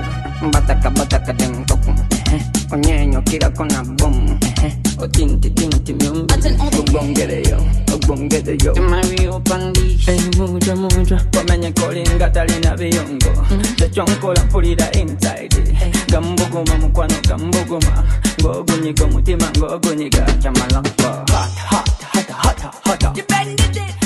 bataka 0.51 0.89
bataka 0.89 1.33
den 1.33 1.65
kokum 1.65 1.95
onyeño 2.71 3.21
kira 3.21 3.49
kona 3.49 3.83
bom 3.83 4.39
o 4.99 5.07
tinti 5.07 5.49
tinti 5.49 5.93
mium 5.93 6.27
ubongere 6.79 7.43
yo. 7.49 7.57
Oh, 7.91 7.95
ubongere 7.95 8.57
yo. 8.63 8.73
Mario 8.75 9.39
pandish 9.39 10.07
eh. 10.07 10.19
Muja 10.37 10.75
muja 10.75 11.17
pamenya 11.31 11.71
kolinga 11.71 12.29
talina 12.29 12.75
biyongo 12.77 13.31
techonkola 13.77 14.41
pulira 14.51 14.91
inside 14.91 15.57
eh. 15.57 15.91
gambuguma 16.11 16.77
mukwano 16.77 17.15
gambuguma 17.27 18.03
ngogunyiga 18.41 19.03
omutima 19.03 19.47
ngogunyiga 19.57 20.21
kyamalampa 20.41 21.09
hot 21.31 21.55
hot 21.69 21.89
hot 22.13 22.61
hot 22.61 22.75
hot 22.85 23.17
you 23.17 23.23
bend 23.27 23.59
it 23.59 24.02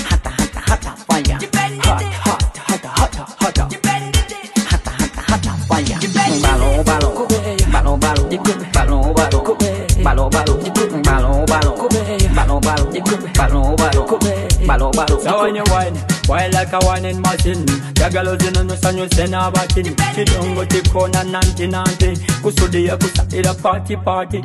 when 15.41 15.55
you 15.55 15.63
whine, 15.67 15.97
Wild 16.27 16.53
like 16.53 16.73
a 16.73 16.79
one 16.85 17.05
in 17.05 17.21
machine. 17.21 17.65
Jagalo 17.93 18.35
zino 18.37 18.63
nusa 18.63 18.93
nyuse 18.93 19.27
na 19.29 19.51
batin 19.51 19.95
Kidongo 20.15 20.65
tikona 20.65 21.23
nanti 21.23 21.67
nanti 21.67 22.17
Kusudia 22.41 22.97
kusatira 22.97 23.53
party 23.53 23.95
party. 23.97 24.41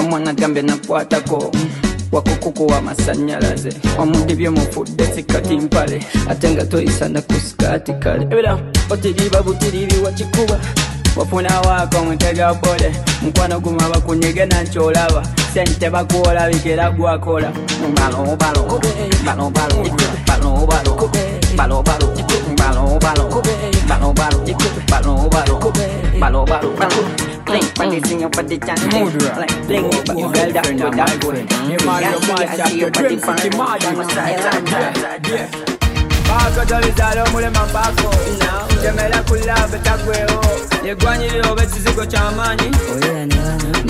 Omwana 0.00 0.32
gambe 0.32 0.62
nakwatako 0.62 1.52
wakukuku 2.12 2.66
wa 2.66 2.82
masanyalaze 2.82 3.72
omudibye 3.98 4.50
mufudde 4.50 5.06
sikati 5.06 5.56
mpale 5.56 6.06
ate 6.28 6.50
nga 6.50 6.64
toyisana 6.64 7.20
ku 7.20 7.34
sikati 7.34 7.92
kale 7.92 8.22
ebera 8.22 8.58
otiriba 8.90 9.42
butiribi 9.42 9.94
wakikuba 10.04 10.60
wafunawo 11.16 11.70
akomutega 11.70 12.54
bole 12.54 12.92
mukwano 13.22 13.60
guma 13.60 13.88
bakunyige 13.88 14.46
nankyolaba 14.46 15.22
sente 15.54 15.90
bakuwola 15.90 16.48
bigera 16.50 16.90
gwakola 16.90 17.52
Yeah. 35.32 35.81
baakatolizala 36.32 37.24
omulema 37.24 37.66
mpaako 37.66 38.14
njemera 38.78 39.18
ku 39.28 39.34
lava 39.34 39.76
etagwewo 39.76 40.44
yegwanirira 40.86 41.50
oba 41.50 41.62
ekizigo 41.62 42.04
ky'amaanyi. 42.06 42.68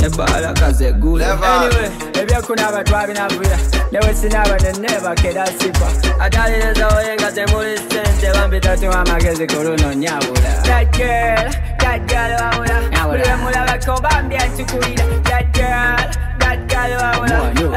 Ne 0.01 0.09
baalaka 0.09 0.73
zeggula 0.73 1.27
anyway 1.33 1.91
ebyakunaaba 2.21 2.85
twabinavira 2.85 3.59
newesinaaba 3.93 4.57
neneebakera 4.59 5.47
sipa 5.47 5.89
atalirezawoye 6.25 7.15
nga 7.21 7.33
temuli 7.33 7.79
sente 7.79 8.29
bampitatimu 8.35 8.93
amagezi 8.93 9.47
kuluno 9.47 9.95
nyabula. 9.95 10.53
Dajera 10.67 11.51
dajala 11.79 12.37
wabula. 12.45 12.77
Bulemulabako 13.09 14.01
bambya 14.01 14.47
nkikulira. 14.47 15.05
Dajera 15.29 16.11
bad 16.57 16.69
girl, 16.69 17.01
I? 17.01 17.29
No, 17.29 17.53
no. 17.53 17.73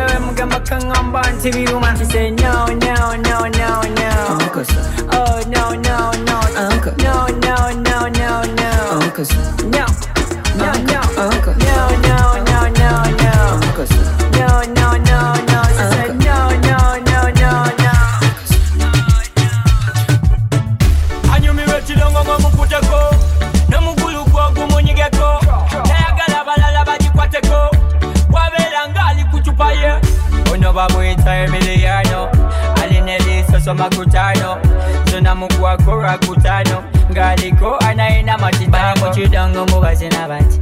Ewe 1.46 1.72
woman 1.72 1.96
She 1.98 2.06
say 2.06 2.32
no, 2.32 2.66
no, 2.66 3.16
no, 3.16 3.48
no, 3.48 3.82
no. 3.82 4.38
Uncle 4.42 4.66
Oh, 5.12 5.44
no, 5.48 5.74
no, 5.76 6.12
no. 6.24 6.40
Uncle. 6.58 6.94
No, 6.98 7.28
no, 7.28 7.70
no, 7.72 8.08
no, 8.08 8.42
no. 8.44 9.00
Uncle 9.00 9.26
No, 9.70 9.86
no, 10.58 10.72
no. 10.92 11.02
Uncle. 11.22 11.54
No, 11.56 11.90
no, 12.02 12.44
no. 12.44 12.45
wa 30.76 30.90
muhitaye 30.90 31.48
miliyano 31.48 32.30
alineliso 32.84 33.60
soma 33.66 33.90
kutano 33.90 34.58
zona 35.12 35.36
mukuwa 35.36 35.78
kora 35.78 36.18
kutano 36.18 36.84
ngaliko 37.12 37.78
anayina 37.78 38.38
matitano 38.38 39.06
muchidongo 39.08 39.66
mubazi 39.66 40.10
na 40.10 40.28
bati 40.28 40.60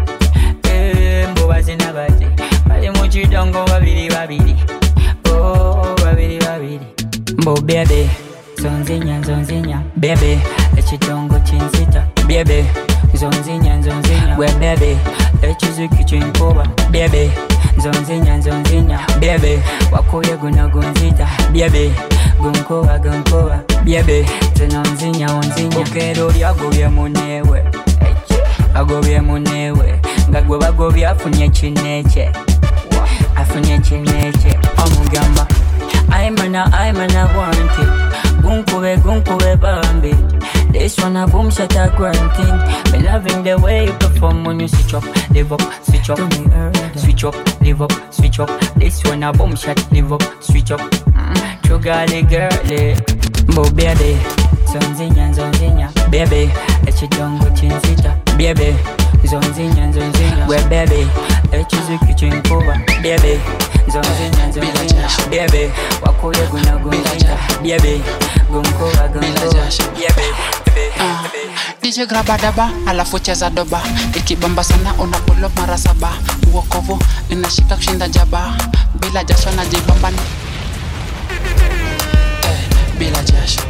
eh, 0.74 1.28
mubazi 1.42 1.76
na 1.76 1.94
bati 1.94 2.26
bali 2.68 2.90
muchidongo 2.90 3.66
babiri 3.66 4.10
babiri 4.10 4.56
oh 5.32 5.96
babiri 6.06 6.40
babiri 6.40 6.80
mbo 7.38 7.62
bebe 7.62 8.10
zonzinya 8.62 9.22
zonzinya. 9.22 9.82
Bebe 9.96 10.40
ekitongo 10.78 11.40
kinzita 11.40 12.04
bebe 12.28 12.66
zonzinya 13.14 13.82
zonzinya. 13.82 14.38
We 14.38 14.48
bebe 14.60 14.98
ekiziki 15.42 16.04
kinkuba 16.04 16.68
bebe 16.92 17.32
nzonzinya 17.78 18.38
nzonzinya 18.38 19.00
byebe 19.20 19.60
wakubye 19.92 20.38
guno 20.38 20.70
gunzita. 20.70 21.28
Byebe 21.52 21.92
gunkuba 22.42 23.00
gunkuba 23.00 23.60
byebe 23.84 24.26
zino 24.56 24.82
nzinya 24.82 25.28
onzinya 25.36 25.78
okeera 25.78 26.24
oli 26.26 26.44
agobye 26.44 26.88
muneewe 26.88 27.64
agobye 28.76 29.22
muneewe 29.22 30.00
nga 30.30 30.42
gwe 30.42 30.58
bagobye 30.58 31.08
afunye 31.08 31.50
kineekye 31.50 32.32
afunye 33.36 33.80
kineekye 33.80 34.60
omugamba 34.84 35.48
aimana 36.12 36.74
aimana 36.74 37.28
bwanti 37.28 37.86
wanti 38.44 38.72
gunkube 38.72 38.98
gunkube 38.98 39.56
bambi. 39.58 40.14
This 40.72 40.98
one 41.00 41.16
a 41.18 41.28
boom 41.28 41.50
shot 41.50 41.76
a 41.76 41.92
grunting. 41.96 42.58
Me 42.92 43.08
loving 43.08 43.44
the 43.44 43.58
way 43.62 43.86
you 43.86 43.94
perform 43.94 44.44
when 44.44 44.60
you 44.60 44.68
switch 44.68 44.94
up, 44.94 45.04
live 45.32 45.52
up, 45.52 45.62
switch 45.84 46.10
up. 46.10 46.20
Switch 46.96 47.24
up, 47.24 47.36
live 47.62 47.82
up, 47.82 47.92
switch 48.14 48.40
up. 48.40 48.50
This 48.76 49.04
one 49.04 49.24
a 49.24 49.32
boom 49.32 49.56
shot, 49.56 49.92
live 49.92 50.12
up, 50.12 50.24
switch 50.44 50.72
up. 50.72 50.80
Mm, 50.80 51.62
True 51.64 51.80
girly 51.80 52.24
girly. 52.24 52.96
Bo 53.56 53.64
baby. 53.72 54.18
Zonzinya 54.66 55.32
zonzinya. 55.34 55.90
Baby. 56.10 56.50
Echidongo 56.88 57.50
chinzita. 57.56 58.16
Baby 58.38 58.76
nzonzinya 59.34 59.86
nzonzinya 59.88 60.46
we 60.48 60.58
bebe 60.70 61.02
eh, 61.52 61.62
ekizuki 61.62 62.14
kinkuba 62.14 62.78
byebe 63.02 63.40
nzonzinya 63.88 64.44
nzonzinya 64.48 65.08
byebe 65.30 65.72
wakule 66.02 66.42
guna 66.52 66.78
gunzinya 66.78 67.38
byebe 67.64 68.02
gunkuba 68.52 69.08
gunkuba. 69.14 69.64
Byebe 69.98 70.26
ah. 71.02 71.24
DJ 71.82 72.06
graba 72.06 72.38
daba 72.38 72.70
alafu 72.88 73.20
cheza 73.20 73.50
doba. 73.50 73.82
Ikibamba 74.16 74.64
sana 74.64 74.94
unapolo 74.94 75.50
mara 75.58 75.78
saba. 75.78 76.14
Uokovu 76.54 77.00
ninashika 77.30 77.76
kushinda 77.76 78.08
jaba. 78.10 78.54
Bila 79.00 79.24
jasho 79.24 79.52
najibamba 79.52 80.10
eh, 82.44 82.62
bila 83.00 83.24
jasho. 83.24 83.62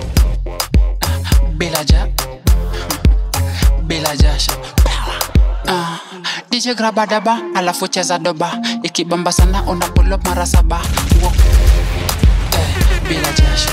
Ah, 1.01 1.19
bila 1.57 1.83
ja 1.83 2.07
bila 3.87 4.15
jasho. 4.17 4.51
Ah, 5.67 5.99
DJ 6.51 6.75
graba 6.75 7.05
daba 7.05 7.39
alafu 7.55 7.87
cheza 7.87 8.19
doba. 8.19 8.57
Ikibamba 8.83 9.31
sana 9.31 9.63
unapulo 9.63 10.17
mara 10.25 10.45
saba. 10.45 10.81
Eh, 12.53 12.75
bila 13.07 13.29
jasho 13.33 13.69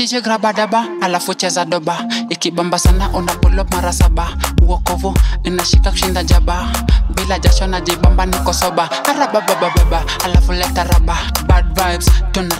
DJ 0.00 0.20
grabadaba 0.24 0.84
alafu 1.02 1.34
cheza 1.34 1.64
doba. 1.64 2.04
Ikibamba 2.30 2.78
sana 2.78 3.08
unapolo 3.10 3.64
mara 3.70 3.92
saba. 3.92 4.28
Uokovu 4.62 5.14
inashika 5.44 5.90
kushinda 5.90 6.24
jaba. 6.24 6.72
Bila 7.14 7.38
jasho 7.38 7.66
na 7.66 7.80
jibamba 7.80 8.26
niko 8.26 8.52
soba. 8.52 8.88
Arababababa 9.04 10.04
alafu 10.24 10.52
leta 10.52 10.84
raba. 10.84 11.18
Bad 11.46 11.66
vibes 11.74 12.10
tuna 12.32 12.54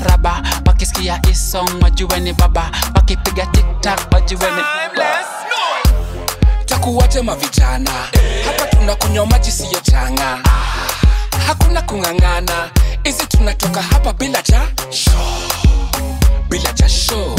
raba. 0.00 0.42
Wakisikia 0.66 1.20
isong 1.30 1.82
wajue 1.82 2.20
ni 2.20 2.32
baba. 2.32 2.70
Wakipiga 2.94 3.46
tiktak 3.46 4.12
wajue 4.12 4.50
ni 4.50 4.62
mavijana 7.22 7.90
eh. 8.12 8.44
hapa 8.46 8.66
tunakunywa 8.66 9.26
maji 9.26 9.50
siyo 9.52 9.80
changa. 9.80 10.38
Hakuna 11.46 11.82
kung'ang'ana. 11.82 12.70
Izi 13.04 13.26
tunatoka 13.26 13.82
hapa 13.82 14.12
bila 14.12 14.42
ja 14.42 14.62
bila 16.48 16.72
jasho 16.72 17.34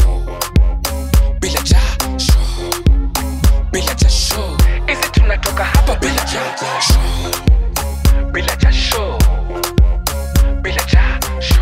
bila 1.39 1.62
jasho 1.62 2.39
bila 3.72 3.93
jasho 3.95 4.58
hizi 4.88 5.10
tunatoka 5.12 5.64
hapa 5.64 5.95
bila 5.95 6.24
jasho 6.26 6.99
bila 8.32 8.55
jasho 8.55 9.18
bila 10.62 10.84
jasho 10.86 11.62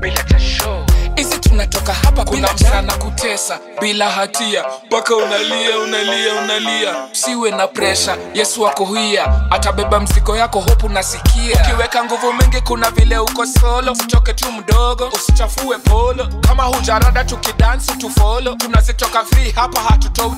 bila 0.00 0.22
jasho 0.22 0.83
hizi 1.16 1.38
tunatoka 1.38 1.92
hapa 1.92 2.24
kuna 2.24 2.52
msana 2.52 2.92
kutesa 2.94 3.58
bila 3.80 4.10
hatia. 4.10 4.64
Mpaka 4.86 5.16
unalia 5.16 5.78
unalia 5.78 6.34
unalia. 6.44 6.94
Siwe 7.12 7.50
na 7.50 7.66
presha 7.68 8.16
yesu 8.34 8.68
akohia 8.68 9.50
atabeba 9.50 10.00
mzigo 10.00 10.36
yako 10.36 10.60
hopu 10.60 10.88
nasikia 10.88 11.60
ukiweka 11.62 12.04
nguvu 12.04 12.32
mingi 12.32 12.60
kuna 12.60 12.90
vile 12.90 13.18
uko 13.18 13.46
solo. 13.46 13.92
Usichoke 13.92 14.32
tu 14.34 14.52
mdogo 14.52 15.08
usichafue 15.14 15.78
polo. 15.78 16.28
Kama 16.40 16.62
hujarada 16.62 17.24
tukidansi 17.24 17.92
tufolo 17.92 18.54
tunazitoka 18.54 19.24
free 19.24 19.50
hapa 19.50 19.80
hatutoi 19.80 20.30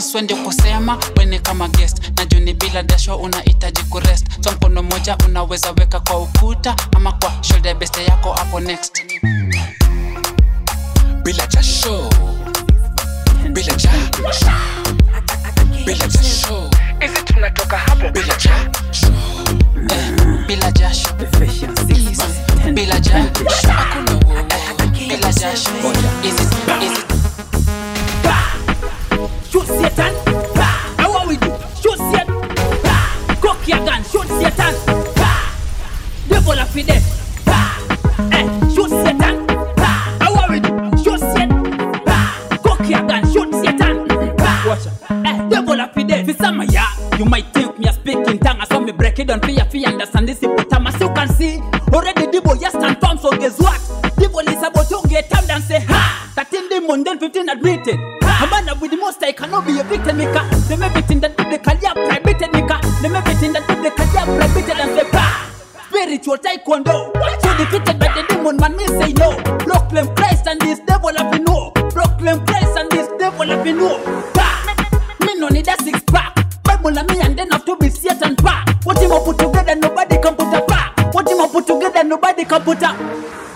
so 0.00 0.16
wende 0.18 0.34
kusema 0.34 0.98
wene 1.16 1.38
kama 1.38 1.68
guest. 1.68 2.02
Na 2.18 2.24
juni 2.24 2.54
bila 2.54 2.82
dasho 2.82 3.16
unahitaji 3.16 3.82
kurest. 3.82 4.26
So 4.44 4.50
mkono 4.52 4.82
moja 4.82 5.16
unaweza 5.26 5.70
weka 5.70 6.00
kwa 6.00 6.16
ukuta 6.18 6.76
ama 6.96 7.12
kwa 7.12 7.32
shoulder 7.40 7.74
beste 7.74 8.04
yako 8.04 8.32
hapo 8.32 8.60
next 8.60 9.02
bila 11.24 11.46
cha 11.46 11.62
show. 11.62 12.08
Bila 13.52 13.74
cha 13.76 13.90
show. 13.90 14.50
Bila 15.86 16.06
cha 16.08 16.22
show. 16.22 16.70
Hizi 17.00 17.22
tunatoka 17.24 17.78
hapo 17.78 18.08
bila 18.10 18.34
cha 18.36 18.54
show. 18.92 19.12
Bila 20.46 20.70
jasho. 20.72 21.08
Bila 22.74 23.00
jasho. 23.00 23.68
Hakuna 23.68 24.12
woga. 24.26 24.56
Bila 25.08 25.32
jasho. 25.32 25.70
Hizi 26.22 26.42
hizi 26.80 27.00
Shoot 29.52 29.66
Satan. 29.66 30.14
How 30.98 31.18
are 31.18 31.26
we 31.28 31.36
do? 31.36 31.52
Shoot 31.82 31.98
Satan. 31.98 32.26
Cock 33.40 33.68
your 33.68 33.78
gun. 33.84 34.02
Shoot 34.04 34.28
Satan. 34.42 34.74
Devil 36.28 36.58
of 36.60 36.74
death. 36.86 37.19
Devil 45.70 45.84
up 45.84 45.96
with. 45.96 46.26
For 46.26 46.44
some 46.44 46.62
ya, 46.62 46.84
you 47.16 47.24
might 47.24 47.46
think 47.52 47.78
me 47.78 47.86
a 47.86 47.92
speaking 47.92 48.38
tongue. 48.38 48.60
I 48.60 48.64
saw 48.64 48.80
me 48.80 48.92
break 48.92 49.18
it 49.18 49.28
down 49.28 49.40
for 49.40 49.50
ya, 49.50 49.64
you 49.72 49.86
understand 49.86 50.28
this 50.28 50.40
hippopotamus. 50.40 50.98
You 51.00 51.08
can 51.14 51.28
see 51.28 51.60
already 51.92 52.26
the 52.26 52.40
boy 52.42 52.56
just 52.56 52.76
stand 52.76 53.00
firm. 53.00 53.18
So 53.18 53.30
guess 53.38 53.58
what? 53.60 53.78
The 54.16 54.28
boy 54.28 54.40
is 54.50 54.58
about 54.58 54.88
to 54.88 55.08
get 55.08 55.30
time 55.30 55.48
and 55.48 55.62
say 55.62 55.80
ha. 55.80 56.32
13 56.34 56.68
demon, 56.68 57.04
then 57.04 57.18
15 57.18 57.48
admitted. 57.48 57.94
A 57.94 58.46
man 58.50 58.68
up 58.68 58.80
with 58.80 58.90
the 58.90 58.96
most 58.96 59.22
I 59.22 59.32
cannot 59.32 59.66
be 59.66 59.72
evicted, 59.72 60.16
Mika. 60.16 60.42
Them 60.66 60.82
everything 60.82 61.20
that 61.20 61.36
biblical, 61.36 61.76
yeah, 61.80 61.92
prohibited, 61.92 62.52
Mika. 62.52 62.80
Them 63.02 63.14
everything 63.14 63.52
that 63.52 63.68
biblical, 63.68 64.06
yeah, 64.12 64.24
prohibited, 64.24 64.80
and 64.80 64.98
say, 64.98 65.10
bah! 65.12 65.50
Spiritual 65.88 66.38
taekwondo. 66.38 67.12
So 67.42 67.56
defeated 67.58 67.98
by 67.98 68.08
the 68.14 68.24
demon, 68.28 68.56
man, 68.56 68.76
me 68.76 68.86
say 68.86 69.12
no. 69.12 69.36
Proclaim 69.58 70.14
Christ 70.16 70.46
and 70.46 70.60
this 70.60 70.80
devil 70.80 71.10
up 71.16 71.34
in 71.34 71.44
no. 71.44 71.70
Proclaim 71.70 72.44
Christ 72.46 72.76
and 72.76 72.90
this 72.90 73.08
devil 73.18 73.52
up 73.52 73.66
in 73.66 73.76
no. 73.76 73.98
Bah! 74.34 74.49
No 75.50 75.56
need 75.56 75.66
a 75.66 75.76
six 75.82 76.00
pack. 76.02 76.62
Bible 76.62 76.96
and 76.96 77.10
me 77.10 77.20
and 77.20 77.36
then 77.36 77.50
have 77.50 77.64
to 77.64 77.76
be 77.76 77.88
Satan 77.88 78.36
pack. 78.36 78.84
What 78.84 78.98
him 78.98 79.10
up 79.10 79.24
put 79.24 79.36
together, 79.36 79.74
nobody 79.74 80.16
can 80.18 80.36
put 80.36 80.54
a 80.54 80.62
pack. 80.64 81.12
What 81.12 81.28
him 81.28 81.40
up 81.40 81.50
put 81.50 81.66
together, 81.66 82.04
nobody 82.04 82.44
can 82.44 82.62
put 82.62 82.78
a 82.82 82.94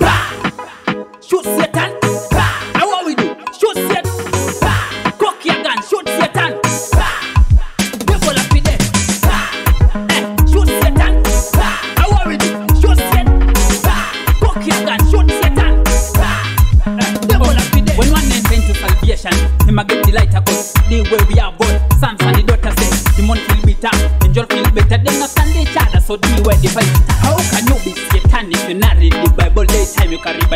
pack. 0.01 1.23
Shoot 1.23 1.45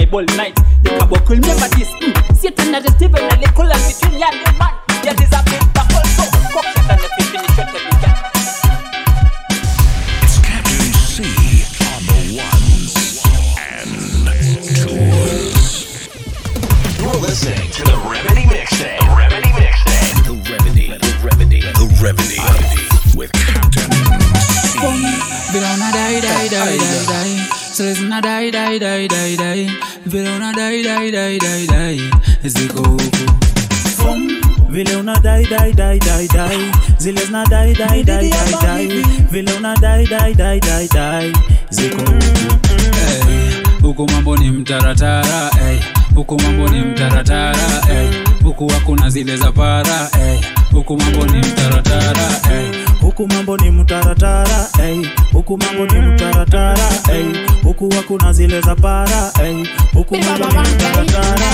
You 0.08 0.24
carry 0.24 0.26
Bible 0.26 0.36
night. 0.36 0.54
The 0.82 0.90
caboclo 0.90 1.28
remember 1.28 1.68
this. 1.76 1.90
Mm. 2.00 2.36
Satan 2.36 2.74
and 2.74 2.84
the 2.84 2.90
Stephen 2.92 3.22
and 3.22 3.42
the 3.42 3.48
color 3.52 3.74
between 3.74 4.18
you 4.18 4.24
and 4.24 4.46
the 4.46 4.52
man. 4.58 4.72
There 5.02 5.14
is 5.14 5.32
a 5.32 5.42
big 5.44 5.64
battle, 5.74 6.04
so 6.16 6.24
cock 6.52 6.64
it 6.64 6.88
and 6.88 7.00
the 7.00 7.08
fifteen 7.18 7.44
is 7.44 7.52
shot 7.56 7.68
every. 7.68 7.92
It's 10.22 10.38
Captain 10.40 10.92
C 11.08 11.24
on 11.84 12.00
the 12.08 12.18
ones 12.38 12.94
and 13.58 13.92
twos. 14.76 16.08
You're 17.00 17.20
listening 17.20 17.70
to 17.70 17.82
the 17.84 17.96
Remedy 18.08 18.44
Mixtape. 18.48 18.98
The 19.00 19.08
Remedy 19.12 19.52
Mixtape. 19.60 20.24
The 20.24 20.34
Remedy, 20.48 20.86
the 20.88 21.12
Remedy, 21.22 21.60
the 21.60 21.86
Remedy 22.00 22.40
with 23.16 23.32
Captain 23.32 23.92
C. 23.92 24.80
Verona 25.52 25.90
die 25.92 26.20
die 26.20 26.48
die 26.48 26.78
die 26.78 27.06
die 27.08 27.40
Selezna 27.72 28.20
die 28.20 28.50
die 28.50 28.78
die 28.78 29.08
die 29.08 29.36
die 29.36 29.87
Verona 30.08 30.36
unadai 30.36 30.82
dai 30.82 31.10
dai 31.10 31.38
dai 31.38 31.66
dai 31.66 32.10
Ziko 32.44 32.82
huku 32.82 33.08
Vile 34.70 34.94
una 34.96 35.14
dai 35.22 35.44
dai 35.50 35.72
dai 35.72 35.98
dai 35.98 36.26
dai 36.26 36.58
Zile 36.98 37.24
zina 37.26 37.44
dai 37.50 37.72
dai 37.74 38.02
dai 38.04 38.28
dai 38.30 38.52
dai 38.62 39.02
Vile 39.30 39.52
una 39.58 39.74
dai 39.80 40.04
dai 40.06 40.34
dai 40.34 40.58
dai 40.60 40.86
dai 40.88 41.32
Ziko 41.70 42.04
huku 43.82 44.06
mambo 44.12 44.36
ni 44.36 44.50
mtaratara 44.50 45.50
hey. 45.58 45.78
Huku 46.14 46.40
mambo 46.42 46.68
ni 46.68 46.80
mtaratara 46.80 47.68
hey. 47.86 48.08
Huku 48.42 48.68
hakuna 48.72 49.10
zile 49.10 49.36
za 49.36 49.52
para 49.52 50.08
hey. 50.16 50.40
Huku 50.72 50.96
mambo 50.96 51.26
ni 51.26 51.38
mtaratara 51.38 52.28
hey. 52.48 52.87
Huku 53.18 53.34
mambo 53.34 53.56
ni 53.56 53.70
mtaratara. 53.70 54.66
Huku 55.32 55.58
mambo 55.58 55.86
ni 55.94 56.00
mtaratara. 56.00 56.88
Huku 57.62 57.94
hakuna 57.94 58.32
zile 58.32 58.60
za 58.60 58.74
para. 58.74 59.32
Huku 59.94 60.16
mambo 60.18 60.46
ni 60.48 60.58
mtaratara 60.58 61.52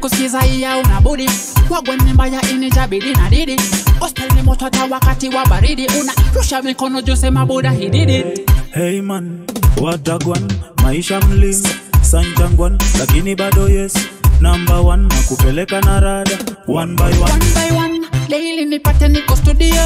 kusikiza 0.00 0.46
iya 0.46 0.76
unabudi 0.76 1.30
wagwene 1.70 2.12
mbaya 2.12 2.40
inijabidi 2.50 3.12
na 3.14 3.30
didi 3.30 3.56
hospitali 4.00 4.34
ni 4.34 4.42
moto 4.42 4.64
hata 4.64 4.84
wakati 4.84 5.28
wa 5.28 5.46
baridi 5.46 5.86
unarusha 6.00 6.62
mikono 6.62 7.02
jusema 7.02 7.46
buda 7.46 7.70
hididi 7.70 8.24
Hey 8.70 9.00
man, 9.00 9.38
watagwan 9.82 10.52
maisha 10.82 11.20
mlim 11.20 11.62
sanjangwan, 12.02 12.78
lakini 12.98 13.34
bado 13.36 13.68
yes 13.68 13.94
number 14.40 14.82
one 14.82 15.08
na 15.08 15.14
kupeleka 15.28 15.80
na 15.84 16.00
rada. 16.00 16.36
One 16.66 16.94
by 16.96 17.10
one. 17.18 17.30
one 17.30 17.40
by 17.54 17.68
one 17.74 18.28
daily 18.28 18.64
nipate 18.66 19.08
niko 19.08 19.36
studio. 19.36 19.84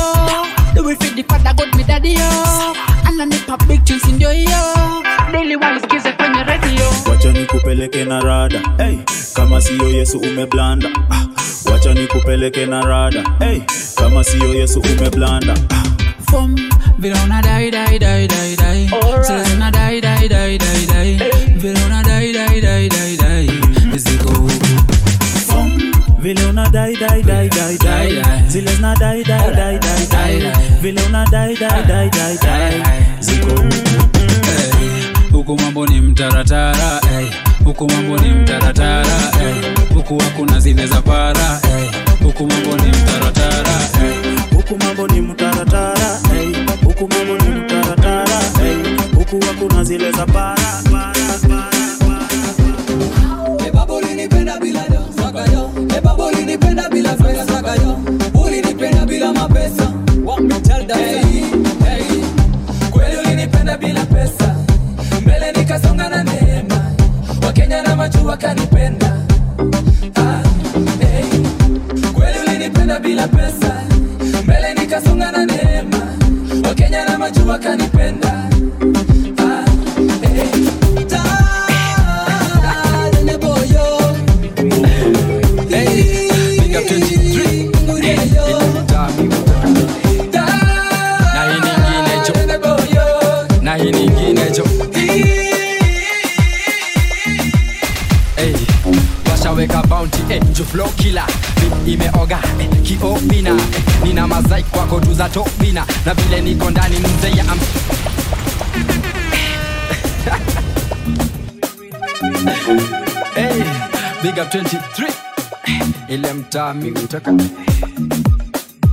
Do 0.74 0.84
we 0.84 0.94
feed 0.96 1.16
the 1.16 1.22
father 1.22 1.54
god 1.54 1.74
with 1.76 1.86
daddy 1.86 2.12
yo. 2.12 2.30
Ananipa 3.04 3.56
big 3.68 3.84
tunes 3.84 4.04
ndio 4.04 4.30
hiyo 4.30 4.62
daily 5.32 5.56
waisikize 5.56 6.12
kwenye 6.12 6.42
radio. 6.42 6.84
Wacha 7.10 7.32
nikupeleke 7.32 8.04
na 8.04 8.20
rada. 8.20 8.60
Hey, 8.78 8.96
kama 9.34 9.60
siyo 9.60 9.88
Yesu 9.88 10.18
umeblanda. 10.18 10.88
Ah, 11.10 11.26
wacha 11.72 11.94
nikupeleke 11.94 12.66
na 12.66 12.80
rada. 12.80 13.24
Hey, 13.38 13.60
kama 13.94 14.24
siyo 14.24 14.54
Yesu 14.54 14.80
umeblanda. 14.80 15.54
Ah. 15.70 15.82
Fum, 16.30 16.56
vile 16.98 17.14
una 17.24 17.42
dai 17.42 17.70
dai 17.70 17.98
dai 17.98 18.26
dai 18.26 18.56
dai 18.56 18.88
Selezna 19.22 19.70
dai 19.70 20.00
dai 20.00 20.28
dai 20.28 20.58
dai 20.58 20.86
dai 20.86 21.18
Vile 21.56 21.84
una 21.86 22.02
dai 22.02 22.32
dai 22.32 22.60
dai 22.60 22.88
dai 22.88 23.16
Vile 26.22 26.44
una 26.44 26.68
dai 26.68 26.94
dai 26.96 27.20
dai 27.22 27.48
dai 27.48 27.76
dai 27.76 28.22
Zile 28.48 28.70
zina 28.76 28.94
dai 28.94 29.22
dai 29.24 29.52
dai 29.54 29.78
dai 29.78 30.06
dai 30.08 30.52
Vile 30.80 31.02
una 31.08 31.24
dai 31.30 31.54
dai 31.58 31.82
dai 31.86 32.08
dai 32.10 32.36
dai 32.40 32.80
Ziko 33.20 33.54
huku 35.32 35.56
Hey, 35.56 35.64
mambo 35.64 35.86
ni 35.86 36.00
mtaratara 36.00 37.00
hey. 37.10 37.26
Huku 37.64 37.88
mambo 37.90 38.16
ni 38.18 38.30
mtaratara 38.30 39.18
hey. 39.38 39.54
Huku 39.94 40.18
hakuna 40.22 40.60
zile 40.60 40.86
za 40.86 41.02
para. 41.02 41.60
Huku 42.22 42.46
mambo 42.46 42.76
ni 42.76 42.88
mtaratara. 42.90 43.74
Huku 44.54 44.78
mambo 44.84 45.06
ni 45.08 45.20
mtaratara. 45.20 46.18
Huku 46.84 47.08
mambo 47.08 47.44
ni 47.44 47.50
mtaratara. 47.60 48.40
Huku 49.14 49.40
hakuna 49.46 49.84
zile 49.84 50.12
za 50.12 50.26
para 50.26 50.82
ulinipenda 56.52 56.88
bila 56.90 57.16
fedha 57.16 57.46
saka 57.46 57.74
yo 57.82 57.98
Ulinipenda 58.44 59.06
bila 59.06 59.32
mapesa. 59.32 59.86
Want 60.24 60.44
me 60.44 60.60
tell 60.60 60.84
that 60.86 60.96
hey, 60.98 61.40
hey. 61.84 62.22
Kweli 62.90 63.16
ulinipenda 63.16 63.76
bila 63.78 64.04
pesa. 64.06 64.54
Mbele 65.22 65.52
nikasonga 65.52 66.08
na 66.08 66.22
neema. 66.24 66.92
Wakenya 67.46 67.82
na 67.82 67.96
machu 67.96 68.26
wakanipenda. 68.26 69.16
Ah, 70.16 70.42
bila 73.02 73.28
pesa. 73.28 73.82
Mbele 74.44 74.74
nikasonga 74.74 75.32
na 75.32 75.46
neema. 75.46 75.98
Wakenya 76.68 77.04
na 77.04 77.18
machu 77.18 77.48
wakanipenda 77.48 78.41
flow 100.72 100.88
killer. 100.96 101.26
Imeoga 101.86 102.38
kiopina. 102.82 103.50
Eh, 103.50 104.04
nina 104.04 104.26
mazai 104.26 104.62
kwako 104.62 105.00
tuza 105.00 105.28
topina 105.28 105.86
na 106.06 106.14
vile 106.14 106.40
niko 106.40 106.70
ndani 106.70 106.96
mzee 106.98 107.36
ya 107.36 107.44
am 107.52 107.58
hey, 113.34 113.62
big 114.22 114.38
up 114.38 114.48
23 114.48 115.12
ile 116.08 116.32
mtami 116.32 116.90
utaka 116.90 117.32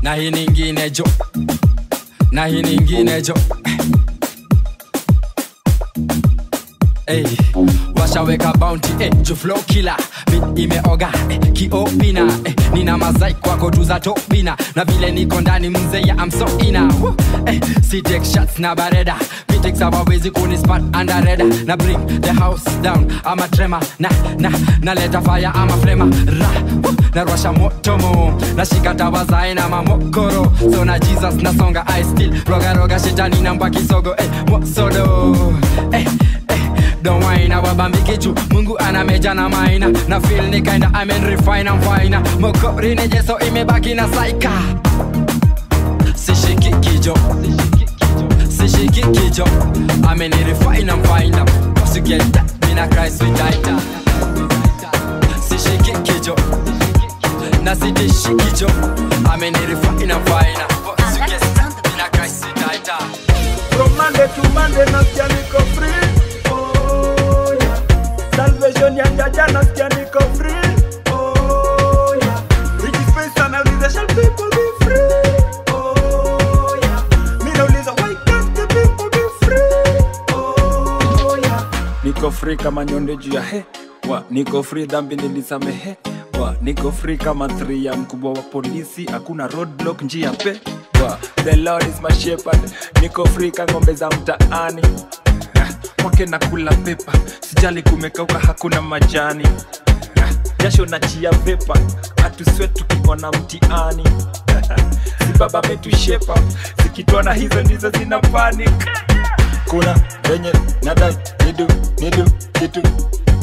na 0.01 0.13
hii 0.15 0.31
ningine 0.31 0.89
jo. 0.91 1.03
Na 2.31 2.45
hii 2.45 2.61
ningine 2.61 3.21
jo. 3.21 3.33
Hey, 7.05 7.25
washaweka 7.95 8.53
bounty 8.53 8.89
hey, 8.97 9.09
juflo 9.09 9.53
kila 9.65 9.97
bit 10.39 10.59
imeoga 10.59 11.09
eh, 11.29 11.39
kiopina. 11.53 12.21
Eh, 12.45 12.55
nina 12.73 12.97
mazai 12.97 13.33
kwako 13.33 13.71
tuza 13.71 13.99
topina 13.99 14.57
na 14.75 14.85
vile 14.85 15.11
niko 15.11 15.41
ndani 15.41 15.69
mzee 15.69 16.01
ya 16.01 16.17
amsoina 16.17 16.91
eh, 17.45 17.61
si 17.89 18.03
shots 18.33 18.59
na 18.59 18.75
bareda. 18.75 19.15
Critics 19.47 19.79
hawawezi 19.79 20.31
kunispat 20.31 20.81
under 20.95 21.21
reda 21.25 21.43
na 21.65 21.77
bring 21.77 22.21
the 22.21 22.31
house 22.33 22.63
down 22.81 23.11
ama 23.23 23.47
trema 23.47 23.79
na 23.99 24.09
na 24.37 24.51
naleta 24.81 25.21
fire 25.21 25.45
ama 25.53 25.77
flema 25.77 26.05
ra 26.05 26.49
woo, 26.83 26.93
narwasha 27.15 27.51
motomo 27.53 28.41
nashika 28.55 28.95
tawa 28.95 29.25
zae 29.25 29.53
na 29.53 29.69
mamokoro. 29.69 30.51
So 30.75 30.85
na 30.85 30.99
jesus 30.99 31.35
nasonga 31.43 31.83
i 31.87 32.03
still 32.03 32.31
roga 32.47 32.73
roga 32.73 32.99
shetani 32.99 33.41
namba 33.41 33.69
kisogo. 33.69 34.15
Eh, 34.17 34.29
mosodo 34.47 35.35
eh, 35.91 36.07
Don't 37.01 37.23
whine 37.23 37.55
wabambi 37.55 37.97
kichu 37.97 38.35
mungu 38.51 38.77
ana 38.79 39.03
meja 39.03 39.33
na 39.33 39.49
maina. 39.49 39.89
Na 40.07 40.19
feel 40.21 40.43
ni 40.49 40.61
kinda 40.61 40.89
amen 40.93 41.23
refine 41.25 41.67
and 41.69 41.83
fine 41.83 42.17
mokori 42.39 42.95
ni 42.95 43.07
jeso 43.07 43.39
imebaki 43.39 43.93
na 43.95 44.07
saika. 44.09 44.51
Sishiki 46.15 46.71
kijo. 46.81 47.15
Sishiki 48.57 49.01
kijo. 49.01 49.45
Amen 50.09 50.31
refine 50.31 50.89
and 50.89 51.07
fine 51.07 51.45
cause 51.75 51.95
you 51.97 52.01
get 52.03 52.23
mina 52.67 52.87
christ 52.87 53.21
with 53.23 53.37
tighter 53.37 53.79
sishiki 55.49 55.91
kijo. 56.03 56.35
Na 57.63 57.75
sidishi 57.75 58.35
kijo. 58.35 58.67
Amen 59.33 59.53
refine 59.53 60.11
and 60.11 60.27
fine 60.29 60.55
cause 60.97 61.17
you 61.17 61.25
get 61.27 61.41
mina 61.85 62.09
christ 62.11 62.45
with 62.45 62.55
tighter 62.55 62.97
From 63.77 63.95
Monday 63.97 64.27
to 64.27 64.49
Monday 64.53 64.85
nasikia 64.91 65.27
niko 65.27 65.59
free. 65.75 66.08
Salvation 68.59 68.97
ya 68.97 69.07
jaja 69.07 69.47
nasikia 69.47 69.89
niko 69.89 70.19
free. 70.19 70.69
Free? 82.31 82.57
Kama 82.57 82.85
nyonde 82.85 83.15
juu 83.17 83.33
ya 83.33 83.41
he. 83.41 83.63
Wa 84.09 84.23
niko 84.29 84.63
free 84.63 84.85
dhambi 84.85 85.15
nilisamehe. 85.15 85.97
Wa 86.41 86.55
niko 86.61 86.91
free 86.91 87.17
kama 87.17 87.47
three 87.47 87.85
ya 87.85 87.93
mkubwa 87.95 88.31
wa 88.33 88.41
polisi. 88.41 89.05
Hakuna 89.05 89.47
roadblock 89.47 90.01
njia 90.01 90.31
pe. 90.31 90.59
The 91.43 91.55
lord 91.55 91.83
is 91.87 92.01
my 92.01 92.11
shepherd. 92.15 92.71
Niko 93.01 93.25
free 93.25 93.51
ka 93.51 93.65
ng'ombe 93.65 93.93
za 93.93 94.09
mtaani 94.09 94.81
Kwake 96.01 96.25
na 96.25 96.39
kula 96.39 96.71
pepa. 96.73 97.11
Sijali 97.49 97.83
kumekauka 97.83 98.39
hakuna 98.39 98.81
majani. 98.81 99.47
Jasho 100.63 100.85
na 100.85 100.99
chia 100.99 101.31
vepa 101.31 101.77
hatuswe 102.23 102.67
tukiona 102.67 103.31
mtiani. 103.31 104.03
Sibaba 105.27 105.61
metushepa 105.61 106.35
zikitona 106.83 107.33
hizo 107.33 107.61
ndizo 107.61 107.89
zina 107.89 108.19
panic. 108.19 108.89
Kuna 109.69 109.95
venye 110.29 110.53
nadai 110.83 111.17
nidu 111.45 111.67
nidu 111.99 112.25
kitu. 112.53 112.81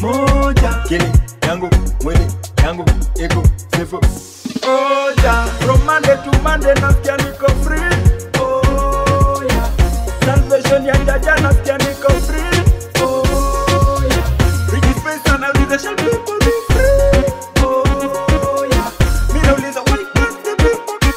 Moja. 0.00 0.74
Kili 0.88 1.12
yangu 1.48 1.70
mwili 2.02 2.26
yangu 2.64 2.84
iko 3.24 3.42
sifu. 3.76 3.96
Oja, 4.62 5.32
from 5.60 5.80
Monday 5.84 6.16
to 6.16 6.42
Monday 6.42 6.74
nasikia 6.74 7.16
niko 7.16 7.48
free. 7.48 7.96
Oh, 8.40 9.42
yeah. 9.44 9.70
Salvation 10.26 10.82
ya 10.84 10.96
jaja 11.06 11.34
nasikia 11.38 11.78
free. 12.26 12.42
Oh, 12.98 14.02
yeah. 14.10 14.26
Rich 14.72 14.98
space 14.98 15.22
anauliza 15.30 15.78
shall 15.78 15.94
people 15.94 16.38
be 16.42 16.54
free? 16.66 17.22
Oh, 17.62 18.66
yeah. 18.72 18.90
Mi 19.32 19.40
nauliza 19.46 19.80
why 19.86 20.02
can't 20.14 20.36
people 20.42 20.98
be 20.98 21.10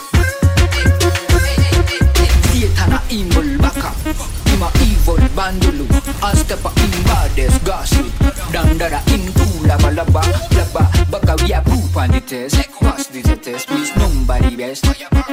Satan 2.53 2.93
a 2.93 3.01
evil 3.09 3.57
baka 3.57 3.89
Him 4.45 4.61
a 4.61 4.69
evil 4.85 5.17
bandulu. 5.33 5.85
A 6.21 6.35
step 6.37 6.65
a 6.65 6.69
in 6.77 6.93
baddest 7.09 7.65
gossip. 7.65 8.05
Dandara 8.53 9.01
in 9.09 9.33
cool 9.33 9.67
lava 9.67 9.89
lava 9.89 10.21
Lava 10.53 10.85
baka 11.09 11.33
we 11.43 11.51
a 11.51 11.61
poop 11.61 11.97
on 11.97 12.11
the 12.11 12.21
test. 12.21 12.61
Pass 12.79 13.07
the 13.07 13.21
test? 13.41 13.67
Please 13.69 13.91
nobody 13.97 14.55
best. 14.55 14.85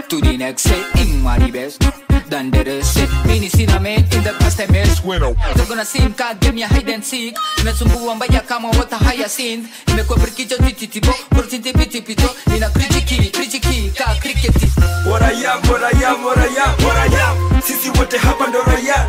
To 0.09 0.17
the 0.23 0.37
next 0.39 0.63
set 0.63 0.97
him 0.97 1.27
a 1.27 1.53
best 1.53 2.06
Than 2.29 2.51
did 2.51 2.67
rest. 2.67 2.99
Shit 2.99 3.09
Mini 3.27 3.49
cinnamon 3.49 4.03
in 4.13 4.23
the 4.25 4.35
customers 4.41 5.01
They're 5.01 5.67
gonna 5.67 5.85
see 5.85 6.01
him 6.01 6.13
can't 6.15 6.41
give 6.41 6.55
me 6.55 6.63
a 6.63 6.67
hide 6.67 6.89
and 6.89 7.05
seek. 7.05 7.37
Imesumbua 7.61 8.15
mbaya 8.15 8.41
kama 8.41 8.69
wata 8.69 8.97
hyacinth 8.97 9.69
Imekuwa 9.89 10.19
brikicho 10.19 10.57
tititibo 10.57 11.15
Portinte 11.31 11.73
pitipito 11.73 12.31
Nina 12.47 12.69
kritiki 12.71 13.31
kritiki 13.31 13.91
ka 13.99 14.15
kriketi 14.21 14.67
What 15.07 15.23
I 15.23 15.33
am, 15.47 15.63
what 15.71 15.83
I 15.85 16.05
am, 16.05 16.25
what 16.25 16.39
I 16.39 16.47
am, 16.47 16.85
what 16.85 16.97
I 16.97 17.07
am. 17.23 17.63
Sisi 17.63 17.91
wote 17.99 18.19
hapa 18.19 18.47
ndo 18.47 18.63
raya, 18.63 19.07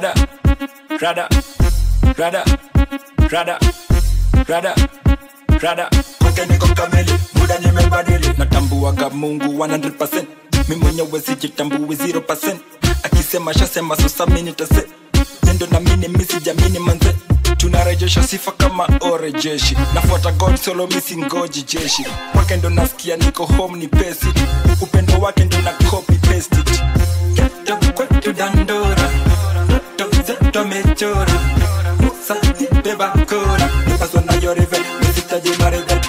darayam. 0.00 0.26
Rada, 1.00 1.28
rada, 1.28 1.28
rada, 2.18 2.44
rada, 3.30 3.58
rada, 4.48 4.74
rada. 5.60 5.90
Kwake 6.18 6.46
niko 6.46 6.66
kamili, 6.68 7.12
muda 7.34 7.58
nimebadili. 7.58 8.28
Natambuaga 8.38 9.10
Mungu 9.10 9.44
100%. 9.44 10.24
mimi 10.68 10.80
mwenyewe 10.82 11.20
sijitambui 11.20 11.96
0%. 11.96 12.56
Akisema 13.02 13.54
shasema 13.54 13.96
sasa 13.96 14.26
mimi 14.26 14.42
nitase. 14.42 14.86
Nendo 15.42 15.66
na 15.70 15.80
mimi 15.80 16.08
mimi 16.08 16.24
sijamini 16.24 16.78
manze. 16.78 17.14
Tunarejesha 17.56 18.22
sifa 18.22 18.52
kama 18.52 18.88
orejeshi. 19.00 19.76
Nafuata 19.94 20.32
God 20.32 20.56
solo 20.56 20.86
mimi 20.86 21.00
singoji 21.00 21.62
jeshi. 21.62 22.04
Kwake 22.32 22.56
ndo 22.56 22.70
nasikia 22.70 23.16
niko 23.16 23.46
home 23.46 23.78
ni 23.78 23.88
pesi. 23.88 24.26
Upendo 24.80 25.14
wake 25.18 25.44
ndo 25.44 25.58
na 25.62 25.72
copy 25.72 26.12
paste 26.14 26.56
it. 26.60 26.82
Geto 27.34 27.76
kwetu 27.94 28.32
dandora 28.32 28.73
tumechora 30.54 31.34
sani 32.26 32.66
bebakora 32.84 33.66
paswa 33.98 34.20
nayo 34.26 34.54
rive 34.54 34.78
misitaji 35.00 35.50
marega 35.58 36.00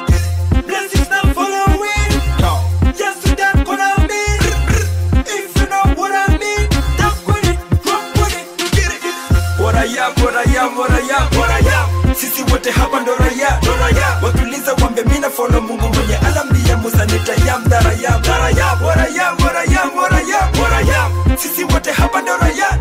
sisi 12.20 12.44
wote 12.52 12.72
hapa 12.72 13.00
ndo 13.00 13.16
raya 13.16 13.60
watuliza 14.24 14.74
wambe 14.74 15.04
mina 15.04 15.30
folo 15.30 15.62
mungu 15.62 15.88
mwenye 15.88 16.18
alambia 16.18 16.78
musa 16.78 17.06
nitayam 17.06 17.68
darayam 17.70 18.22
sisi 21.38 21.64
wote 21.64 21.92
hapa 21.92 22.22
ndo 22.22 22.38
raya 22.38 22.80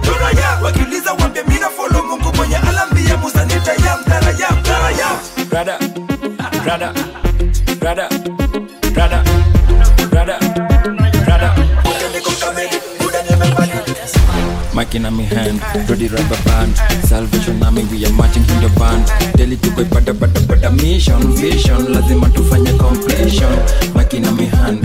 ready 15.89 16.09
rubber 16.09 16.39
band. 16.45 16.77
Salvation 17.05 17.63
Army 17.63 17.85
we 17.91 18.05
are 18.07 18.13
marching 18.13 18.43
in 18.43 18.61
the 18.63 18.71
band. 18.79 19.05
Daily 19.37 19.57
tuko 19.57 19.83
ipata 19.83 20.15
pata 20.19 20.41
pata 20.47 20.71
mission 20.71 21.21
Vision, 21.37 21.87
lazima 21.93 22.29
tufanye 22.31 22.73
completion. 22.79 23.53
Mic 23.95 24.15
in 24.15 24.23
my 24.37 24.45
hand, 24.45 24.83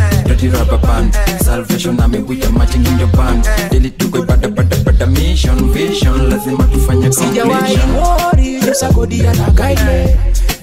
rubber 0.54 0.78
band. 0.78 1.14
Salvation 1.42 2.00
Army 2.00 2.20
we 2.20 2.42
are 2.44 2.52
marching 2.52 2.86
in 2.86 2.98
the 2.98 3.08
band. 3.18 3.44
Daily 3.72 3.92
tuko 3.92 4.20
ipata 4.26 4.50
pata 4.56 4.76
pata 4.84 5.08
mission 5.08 5.72
Vision, 5.74 6.30
lazima 6.30 6.64
tufanye 6.64 7.12
sijawahi 7.12 7.78
worry 7.78 8.58
wori 8.58 8.68
yusagodia 8.68 9.34
na 9.34 9.50
guide 9.52 9.84
me 9.86 10.16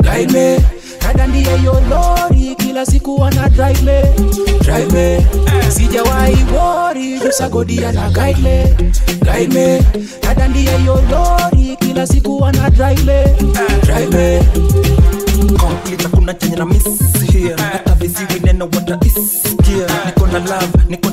guide 0.02 0.32
me. 0.32 0.58
Kada 0.98 1.26
ndiye 1.26 1.62
yo 1.64 1.72
lori 1.90 2.35
kila 2.76 2.86
siku 2.86 3.20
wana 3.20 3.48
drive 3.48 3.82
me 3.82 4.02
drive 4.60 4.92
me. 4.92 5.26
Sijawahi 5.70 6.36
wori 6.54 7.12
yusagodia 7.24 7.92
na 7.92 8.10
guide 8.10 8.40
me 8.42 8.74
guide 9.24 9.54
me. 9.54 9.82
Dada 10.22 10.48
ndiye 10.48 10.84
yo 10.86 11.02
lori 11.10 11.76
kila 11.80 12.06
siku 12.06 12.42
wana 12.42 12.70
drive 12.70 13.04
me 13.04 13.24
drive 13.82 14.10
me. 14.16 14.42
Complete 15.58 16.02
hakuna 16.02 16.34
chenye 16.34 16.56
na 16.56 16.66
miss 16.66 16.84
here. 17.32 17.56
Hata 17.72 17.94
viziwi 17.94 18.40
neno 18.44 18.64
wataisikia 18.64 19.86
niko 20.06 20.26
na 20.26 20.38
love 20.38 20.78
niko 20.88 21.05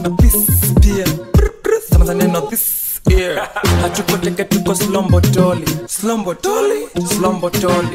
slombo 4.76 5.22
toli 5.22 5.66
slombotoli 5.88 6.88
slombotoli 7.16 7.88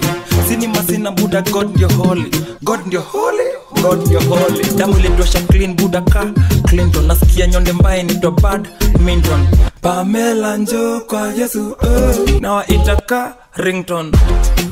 sinima 0.48 0.82
sina 0.82 1.10
buda 1.10 1.42
god 1.42 1.70
ndio 1.74 1.88
holy. 1.88 2.30
God 2.62 2.80
ndio 2.86 3.00
holy 3.00 3.44
god 3.82 4.10
your 4.10 4.22
holy. 4.22 4.62
Damu 4.76 4.98
ilitosha 4.98 5.40
clean 5.48 5.74
buda 5.76 6.00
ka 6.02 6.24
clinton 6.68 7.06
nasikia 7.06 7.46
nyonde 7.46 7.72
mbaye 7.72 8.02
nitwa 8.02 8.30
bad 8.30 8.68
minton 9.04 9.46
pamela 9.80 10.56
njo 10.56 11.00
kwa 11.00 11.32
yesu 11.32 11.76
oh. 11.82 12.40
nawaitaka 12.40 13.34
rington 13.56 14.12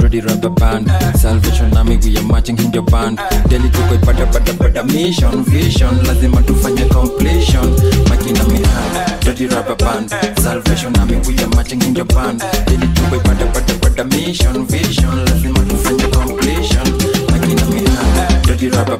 Ready 0.00 0.20
rubber 0.20 0.50
band 0.50 0.90
Salvation 1.18 1.76
army 1.76 1.96
we 1.96 2.16
are 2.16 2.22
marching 2.22 2.58
in 2.58 2.72
your 2.72 2.84
band. 2.84 3.18
Daily 3.48 3.68
tuko 3.70 3.94
ibada 3.94 4.26
bada 4.26 4.52
bada 4.52 4.82
mission 4.84 5.42
Vision. 5.44 5.98
Lazima 6.06 6.42
tufanye 6.42 6.84
completion. 6.92 7.66
Makina 8.08 8.44
mi 8.48 8.58
hand 8.62 9.24
Ready 9.26 9.46
rubber 9.46 9.74
band 9.76 10.10
Salvation 10.38 10.96
army 10.98 11.16
we 11.26 11.34
are 11.42 11.48
marching 11.56 11.82
in 11.82 11.96
your 11.96 12.04
band. 12.04 12.40
Daily 12.66 12.86
tuko 12.94 13.16
ibada 13.16 13.46
bada 13.54 13.74
bada 13.80 14.04
mission 14.04 14.66
Vision. 14.66 15.24
Lazima 15.24 15.60
tufanye 15.60 16.06
completion. 16.12 16.86
Makina 17.32 17.66
mi 17.70 17.80
hand 17.90 18.16
Ready 18.20 18.35
rapa 18.64 18.96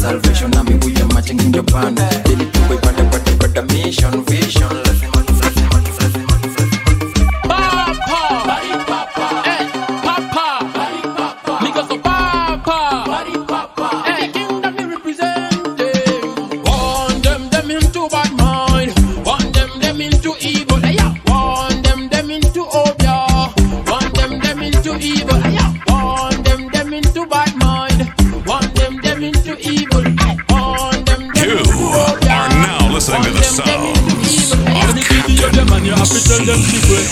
salvation 0.00 0.50
na 0.50 0.64
miguu 0.64 0.90
ya 0.90 1.06
machinginjo 1.06 1.62
band 1.62 2.00
ilituba 2.32 2.74
mission 3.62 4.24
vision. 4.24 4.70
Lazima 4.86 5.22
them 36.52 36.60
the 36.68 36.78
way. 36.92 37.04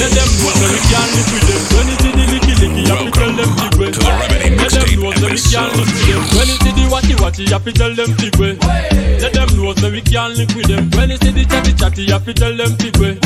Let 0.00 0.10
them 0.16 0.30
know 0.40 0.50
that 0.56 0.70
we 0.72 0.80
can't 0.88 1.10
live 1.12 1.28
with 1.28 1.44
them. 1.44 1.60
When 1.76 1.86
you 1.90 1.96
see 2.00 2.12
the 2.16 2.24
licky 2.32 2.54
licky, 2.56 2.80
you 2.80 2.94
have 2.96 3.04
to 3.04 3.10
tell 3.12 3.32
them 3.36 3.50
the 3.60 3.68
way. 3.76 3.90
Let 4.56 4.72
them 4.72 4.88
know 4.96 5.12
that 5.12 5.28
we 5.28 5.40
can't 5.40 5.72
live 5.76 5.90
with 5.92 6.08
them. 6.08 6.22
When 6.32 6.48
you 6.48 6.56
see 6.64 6.72
the 6.72 6.84
watty 6.88 7.14
watty, 7.20 7.42
you 7.44 7.52
have 7.52 7.64
to 7.64 7.72
tell 7.72 7.92
them 7.92 8.10
the 8.16 8.28
way. 8.40 8.56
Let 9.20 9.32
them 9.36 9.48
know 9.56 9.72
that 9.76 9.92
we 9.92 10.00
can't 10.00 10.32
live 10.36 10.52
with 10.56 10.68
them. 10.72 10.88
When 10.96 11.10
you 11.12 11.18
see 11.20 11.32
the 11.32 11.44
chatty 11.44 11.72
chatty, 11.76 12.02
you 12.08 12.14
have 12.16 12.24
to 12.24 12.32
tell 12.32 12.56
them 12.56 12.72
the 12.80 12.88
way. 12.96 13.20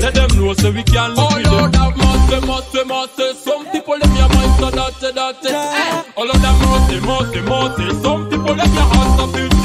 Let 0.00 0.12
them 0.14 0.30
know 0.36 0.52
that 0.52 0.72
we 0.74 0.82
can't 0.84 1.16
live 1.16 1.32
with 1.32 1.48
them. 1.48 1.54
Oh 1.54 1.64
Lord, 1.64 1.74
have 1.80 1.96
mercy, 1.96 2.38
mercy, 2.44 2.84
mercy. 2.84 3.26
Some 3.40 3.64
people 3.72 3.96
let 3.96 4.12
your 4.12 4.28
mind 4.28 4.52
so 4.60 4.68
dirty, 4.68 5.08
dirty. 5.16 5.50
All 6.16 6.28
of 6.28 6.38
them 6.44 6.56
mercy, 6.68 7.00
mercy, 7.00 7.40
mercy. 7.48 7.88
Some 8.04 8.28
people 8.28 8.52
let 8.52 8.68
your 8.68 8.88
heart 8.92 9.08
so 9.16 9.24
filthy, 9.32 9.59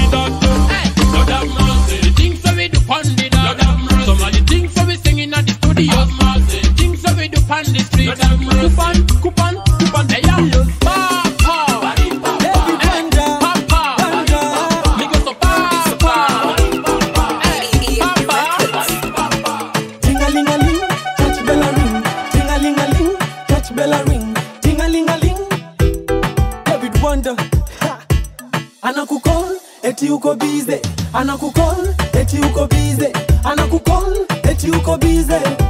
eti 29.96 30.10
uko 30.10 30.36
bize. 30.36 30.82
Anakukol, 31.14 31.88
eti 32.14 32.40
uko 32.40 32.68
bize. 32.68 33.12
Anakukol, 33.44 34.26
eti 34.44 34.72
uko 34.72 34.98
bize. 34.98 35.65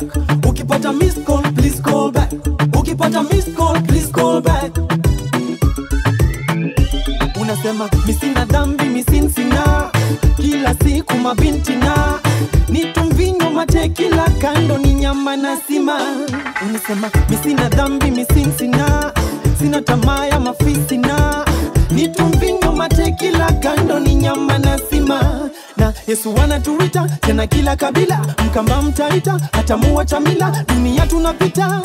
Back. 0.00 0.44
Ukipata 0.46 0.92
miss 0.92 1.14
call, 1.24 1.42
please 1.54 1.80
call 1.80 2.10
back. 2.10 2.30
Ukipata 2.30 3.22
miss 3.30 3.54
call, 3.56 3.74
please 3.82 4.10
call 4.12 4.40
back. 4.40 4.72
unasema 7.40 7.88
misina 8.06 8.44
dhambi 8.44 8.84
misinsina 8.84 9.90
kila 10.36 10.74
siku 10.74 11.14
mabinti 11.14 11.76
na 11.76 12.18
nitumvinyo 12.68 13.50
mate 13.50 13.88
kila 13.88 14.24
kando 14.40 14.78
ni 14.78 14.94
nyama 14.94 15.36
na 15.36 15.56
sima 15.56 15.98
unasema 16.68 17.10
misina 17.30 17.68
dhambi 17.68 18.10
misinsina 18.10 19.12
sina 19.58 19.82
tamaa 19.82 20.26
ya 20.26 20.40
mafisina, 20.40 21.44
nitumvinyo 21.90 22.72
mate 22.72 23.12
kila 23.12 23.52
kando 23.52 23.98
ni 24.00 24.14
nyama 24.14 24.58
na 24.58 24.78
sima 24.90 25.50
na 25.78 25.92
yesu 26.06 26.34
anatuita 26.42 27.08
tena 27.20 27.46
kila 27.46 27.76
kabila 27.76 28.20
mkamba 28.46 28.82
mtaita 28.82 29.40
hatamua 29.52 30.04
chamila 30.04 30.64
dunia 30.68 31.06
tunapita 31.06 31.82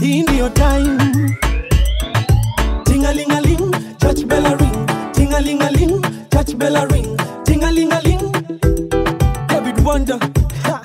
hii 0.00 0.22
ndiyo 0.22 0.48
time 0.48 0.98
Ting-a-ling-a-ling, 2.84 3.70
touch 3.98 4.24
bell. 4.24 4.56
Ting-a-ling-a-ling, 5.12 6.00
bell 6.58 6.88
ring. 6.90 7.16
Ting-a-ling-a-ling, 7.44 8.32
David 9.48 9.80
Wonder. 9.84 10.18
Ha. 10.62 10.80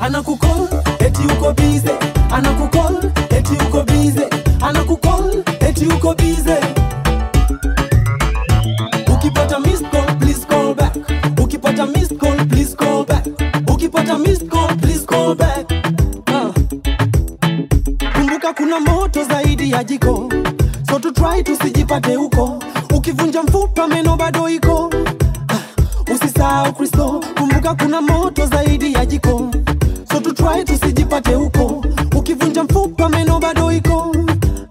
Anakukol, 0.00 0.68
eti 0.98 1.22
uko 1.22 1.52
bize. 1.52 1.90
Anakukol, 2.30 3.12
eti 3.30 3.54
uko 3.66 3.82
bize. 3.84 4.26
Anakukol, 4.60 5.44
eti 5.60 5.86
uko 5.86 6.14
bize. 6.14 6.56
Kumbuka 18.50 18.62
kuna 18.62 18.80
moto 18.80 19.24
zaidi 19.24 19.70
ya 19.70 19.84
jiko. 19.84 20.28
So 20.90 20.98
to 20.98 21.12
try 21.12 21.42
tusijipate 21.42 22.14
huko. 22.14 22.58
Ukivunja 22.96 23.42
mfupa 23.42 23.88
meno 23.88 24.16
bado 24.16 24.48
iko. 24.48 24.90
Ah, 25.48 26.12
usisahau 26.14 26.72
kristo. 26.72 27.20
Kumbuka 27.38 27.74
kuna 27.74 28.00
moto 28.00 28.46
zaidi 28.46 28.92
ya 28.92 29.06
jiko. 29.06 29.50
So 30.12 30.20
to 30.20 30.32
try 30.32 30.64
tusijipate 30.64 31.34
huko. 31.34 31.84
Ukivunja 32.16 32.64
mfupa 32.64 33.08
meno 33.08 33.38
bado 33.40 33.72
iko. 33.72 34.16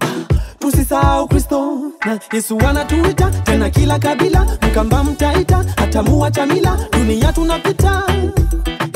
Ah, 0.00 0.34
tusisahau 0.58 1.28
kristo. 1.28 1.78
Na 2.06 2.18
yesu 2.32 2.58
anatuita 2.68 3.30
tena 3.30 3.70
kila 3.70 3.98
kabila 3.98 4.46
mkamba 4.70 5.04
mtaita 5.04 5.64
hatamua 5.76 6.30
chamila 6.30 6.78
dunia 6.92 7.32
tunapita. 7.32 8.02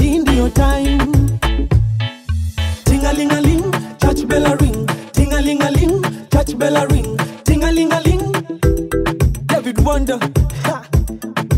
Hii 0.02 0.18
ndiyo 0.18 0.48
time 0.48 1.03
bell 6.64 6.76
a 6.76 6.86
ring. 6.86 7.16
Ling 7.46 8.32
david 9.46 9.78
wonder. 9.84 10.18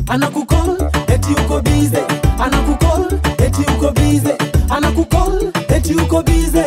Anakukol 0.09 0.79
eti 1.15 1.33
uko 1.33 1.61
bize 1.61 2.03
anakukol 2.45 3.21
eti 3.47 3.63
uko 3.73 3.91
bize 3.99 4.35
anakukol 4.71 5.53
eti 5.77 5.95
uko 5.95 6.23
bize 6.23 6.66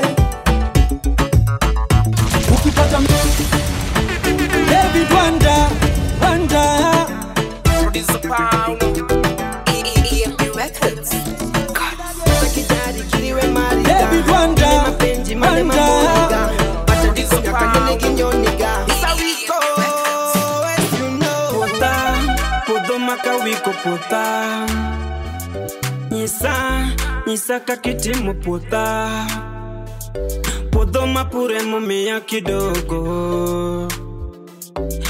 Saka 27.49 27.77
kitimo 27.77 28.33
puotha 28.33 29.25
Puodho 30.71 31.07
mapure 31.07 31.61
momiya 31.63 32.19
kidogo. 32.21 33.87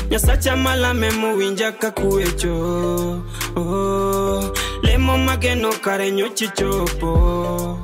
Nyasacha 0.09 0.55
malame 0.55 1.11
mowinja 1.11 1.71
ka 1.71 1.91
kwecho 1.91 3.21
oh, 3.57 4.53
Lemo 4.83 5.17
mageno 5.17 5.69
kare 5.83 6.11
nyochi 6.11 6.47
chopo. 6.47 7.77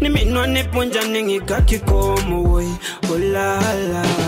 Ni 0.00 0.08
minwa 0.10 0.46
ne 0.46 0.64
puonja 0.64 1.02
ni 1.08 1.22
ng'i 1.22 1.40
kakikomo 1.40 2.42
woy 2.44 2.66
Olala. 3.10 4.02
oh, 4.04 4.27